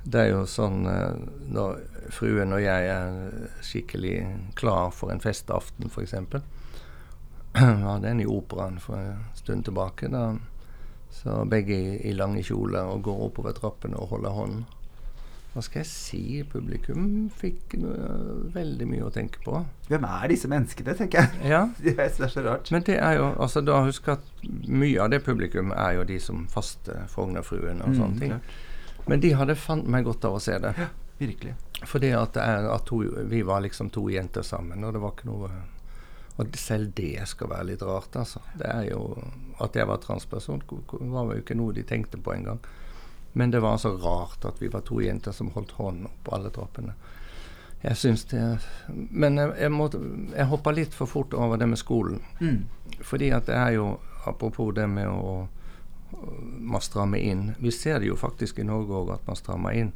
[0.04, 1.16] det er jo sånn eh,
[1.48, 1.80] når
[2.14, 4.16] fruen og jeg er skikkelig
[4.60, 6.14] klar for en festaften, f.eks.
[7.58, 10.10] Ja, en i operaen for en stund tilbake.
[10.14, 10.36] Da
[11.18, 14.58] så begge i, i lange kjoler og går oppover trappene og holder hånd.
[15.56, 16.20] Hva skal jeg si?
[16.52, 18.10] Publikum fikk noe,
[18.54, 19.64] veldig mye å tenke på.
[19.90, 21.50] Hvem er disse menneskene, tenker jeg.
[21.56, 22.70] Ja, Det er så rart.
[22.76, 24.28] men det er jo altså da Husk at
[24.70, 28.36] mye av det publikum er jo de som faste Frognerfruene og sånne Mm, ting.
[28.36, 29.08] klart.
[29.08, 30.76] Men de hadde fant meg godt av å se det.
[31.18, 31.56] Virkelig.
[31.86, 35.50] Fordi at, at to, vi var liksom to jenter sammen, og det var ikke noe
[36.38, 38.42] Og selv det skal være litt rart, altså.
[38.58, 39.18] Det er jo
[39.62, 40.62] At jeg var transperson,
[40.92, 42.60] var jo ikke noe de tenkte på engang.
[43.34, 46.50] Men det var altså rart at vi var to jenter som holdt hånden opp alle
[46.50, 46.94] trappene.
[47.82, 48.42] Jeg syns det
[48.88, 50.02] Men jeg, jeg,
[50.36, 52.22] jeg hoppa litt for fort over det med skolen.
[52.40, 52.66] Mm.
[53.02, 53.98] Fordi at det er jo
[54.28, 55.48] Apropos det med å
[56.60, 57.54] man strammer inn.
[57.60, 59.94] Vi ser det jo faktisk i Norge òg at man strammer inn.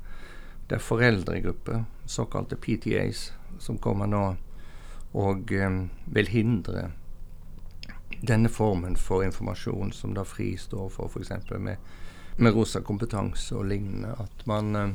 [0.71, 4.23] Det er foreldregrupper, såkalte PTAs, som kommer nå
[5.19, 5.73] og eh,
[6.15, 6.85] vil hindre
[8.21, 11.49] denne formen for informasjon som da FRI står for, f.eks.
[11.59, 11.77] Med,
[12.37, 14.13] med rosa kompetanse og lignende.
[14.15, 14.93] At man eh,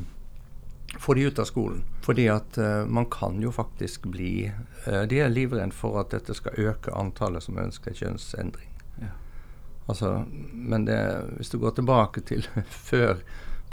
[0.99, 1.83] får de ut av skolen.
[2.01, 4.47] Fordi at eh, man kan jo faktisk bli
[4.85, 8.71] eh, De er livredd for at dette skal øke antallet som ønsker kjønnsendring.
[9.03, 9.11] Ja.
[9.85, 10.23] Altså,
[10.53, 10.97] men det,
[11.37, 12.47] hvis du går tilbake til
[12.89, 13.21] før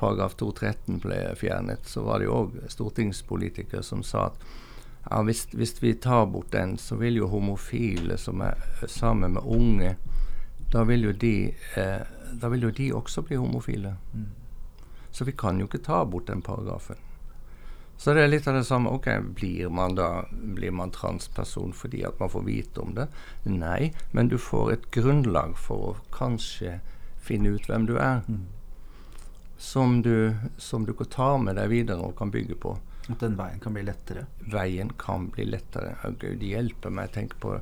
[0.05, 4.44] paragraf 213 ble fjernet, så var det jo òg stortingspolitikere som sa at
[5.11, 9.44] ja, hvis, hvis vi tar bort den, så vil jo homofile som er sammen med
[9.44, 9.96] unge,
[10.72, 11.34] da vil jo de,
[11.76, 13.96] eh, da vil jo de også bli homofile.
[14.14, 14.30] Mm.
[15.11, 16.96] Så vi kan jo ikke ta bort den paragrafen.
[17.96, 18.90] Så det er litt av det samme.
[18.90, 19.07] Ok,
[19.38, 23.07] Blir man da blir man transperson fordi at man får vite om det?
[23.44, 26.80] Nei, men du får et grunnlag for å kanskje
[27.22, 28.24] finne ut hvem du er.
[28.26, 28.48] Mm.
[29.65, 32.75] Som du, som du kan ta med deg videre og kan bygge på.
[33.09, 34.27] At den veien kan bli lettere.
[34.53, 35.97] Veien kan bli lettere.
[36.21, 37.12] Gud hjelper meg.
[37.17, 37.57] Tenk på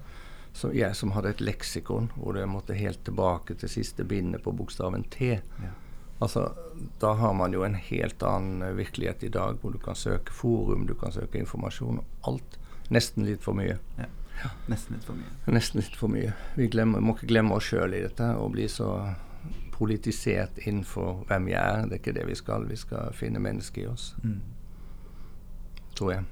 [0.53, 4.53] så jeg som hadde et leksikon hvor jeg måtte helt tilbake til siste bindet på
[4.53, 5.39] bokstaven T.
[5.41, 5.71] Ja.
[6.23, 6.53] Altså,
[7.01, 10.33] Da har man jo en helt annen eh, virkelighet i dag, hvor du kan søke
[10.33, 12.03] forum, du kan søke informasjon.
[12.29, 12.59] Alt.
[12.91, 13.79] Nesten litt for mye.
[13.99, 15.33] Ja, Nesten litt for mye.
[15.51, 16.33] Nesten litt for mye.
[16.55, 18.93] Vi glemmer, må ikke glemme oss sjøl i dette og bli så
[19.83, 21.87] politisert innenfor hvem jeg er.
[21.91, 22.69] Det er ikke det vi skal.
[22.71, 24.39] Vi skal finne mennesket i oss, Mm.
[25.99, 26.25] tror jeg.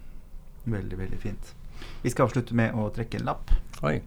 [0.71, 1.55] Veldig, veldig fint.
[2.05, 3.51] Vi skal avslutte med å trekke en lapp.
[3.83, 3.99] Oi.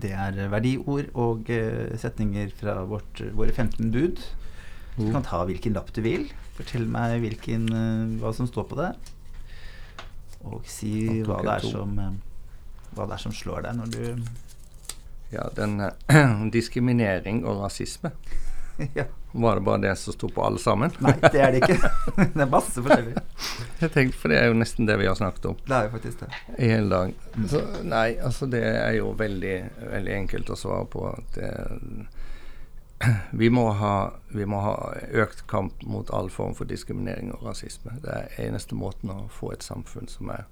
[0.00, 4.22] Det er verdiord og uh, setninger fra vårt, våre 15 bud.
[4.96, 5.12] Du Mm.
[5.12, 6.26] kan ta hvilken lapp du vil.
[6.56, 8.90] Fortell meg hvilken, uh, hva som står på det.
[10.44, 12.10] Og si hva det, er som, eh,
[12.96, 14.22] hva det er som slår deg når du
[15.32, 18.10] Ja, den eh, diskriminering og rasisme.
[18.98, 19.04] Ja.
[19.34, 20.90] Var det bare det som sto på alle sammen?
[21.00, 21.90] Nei, det er det ikke.
[22.34, 23.14] det er masse forskjellig.
[23.82, 25.92] Jeg tenkte, For det er jo nesten det vi har snakket om Det er jo
[25.94, 26.40] faktisk det.
[26.58, 27.14] i hele dag.
[27.48, 29.54] Så, nei, altså det er jo veldig,
[29.94, 31.06] veldig enkelt å svare på.
[31.08, 31.52] at det,
[33.40, 33.94] vi, må ha,
[34.36, 34.74] vi må ha
[35.24, 37.96] økt kamp mot all form for diskriminering og rasisme.
[38.04, 40.44] Det er eneste måten å få et samfunn som er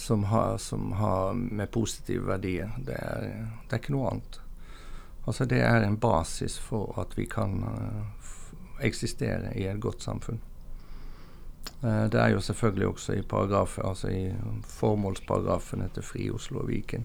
[0.00, 2.70] som har, som har med positive verdier.
[2.78, 3.24] Det er,
[3.66, 4.38] det er ikke noe annet.
[5.30, 8.30] Altså Det er en basis for at vi kan eh,
[8.88, 10.40] eksistere i et godt samfunn.
[11.84, 14.24] Eh, det er jo selvfølgelig også i paragrafer, altså i
[14.66, 17.04] formålsparagrafene til Fri Oslo og Viken.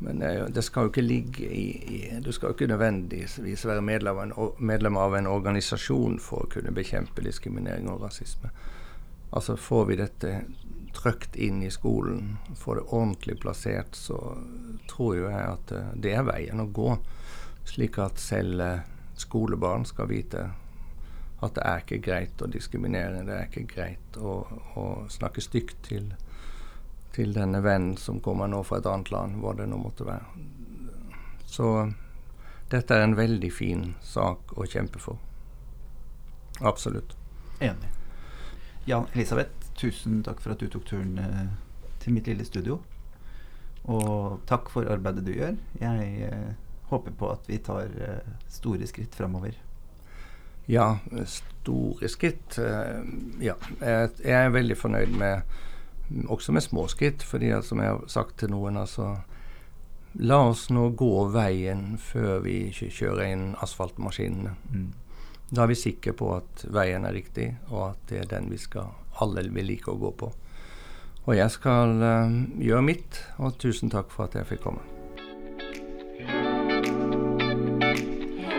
[0.00, 1.64] Men det, jo- det skal jo ikke ligge i,
[1.96, 6.44] i Du skal jo ikke nødvendigvis være medlem av, en, medlem av en organisasjon for
[6.44, 8.50] å kunne bekjempe diskriminering og rasisme.
[9.32, 10.34] Altså Får vi dette
[10.94, 14.16] trøkt inn i skolen, får det ordentlig plassert, så
[14.90, 16.92] tror jo jeg at eh, det er veien å gå.
[17.68, 18.86] Slik at selv eh,
[19.18, 20.46] skolebarn skal vite
[21.38, 23.22] at det er ikke greit å diskriminere.
[23.26, 24.40] Det er ikke greit å,
[24.74, 26.10] å snakke stygt til,
[27.14, 30.48] til denne vennen som kommer nå fra et annet land, hva det nå måtte være.
[31.46, 31.70] Så
[32.72, 35.20] dette er en veldig fin sak å kjempe for.
[36.66, 37.14] Absolutt.
[37.62, 37.92] Enig.
[38.88, 41.44] Jan Elisabeth, tusen takk for at du tok turen eh,
[42.02, 42.80] til mitt lille studio.
[43.88, 45.54] Og takk for arbeidet du gjør.
[45.80, 46.50] Jeg eh,
[46.90, 49.56] håper på at vi tar eh, store skritt framover.
[50.68, 52.58] Ja, store skritt.
[52.58, 53.00] eh,
[53.40, 53.54] ja.
[53.80, 55.58] Jeg, er veldig fornøyd med,
[56.28, 57.22] også med småskritt.
[57.22, 59.16] fordi at, som jeg har sagt til noen, altså
[60.18, 64.54] La oss nå gå veien før vi kjører inn asfaltmaskinene.
[64.72, 64.88] Mm.
[65.50, 68.58] Da er vi sikre på at veien er riktig, og at det er den vi
[68.58, 68.90] skal
[69.22, 70.32] alle vil like å gå på.
[71.28, 74.97] Og jeg skal uh, gjøre mitt, og tusen takk for at jeg fikk komme.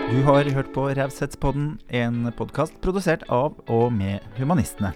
[0.10, 4.90] Du har hørt på Raushetspodden, en podkast produsert av og med Humanistene.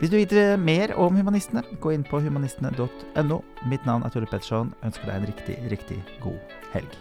[0.00, 3.38] Hvis du vil vite mer om Humanistene, gå inn på humanistene.no.
[3.70, 4.74] Mitt navn er Tore Petterson.
[4.82, 6.98] Ønsker deg en riktig, riktig god helg.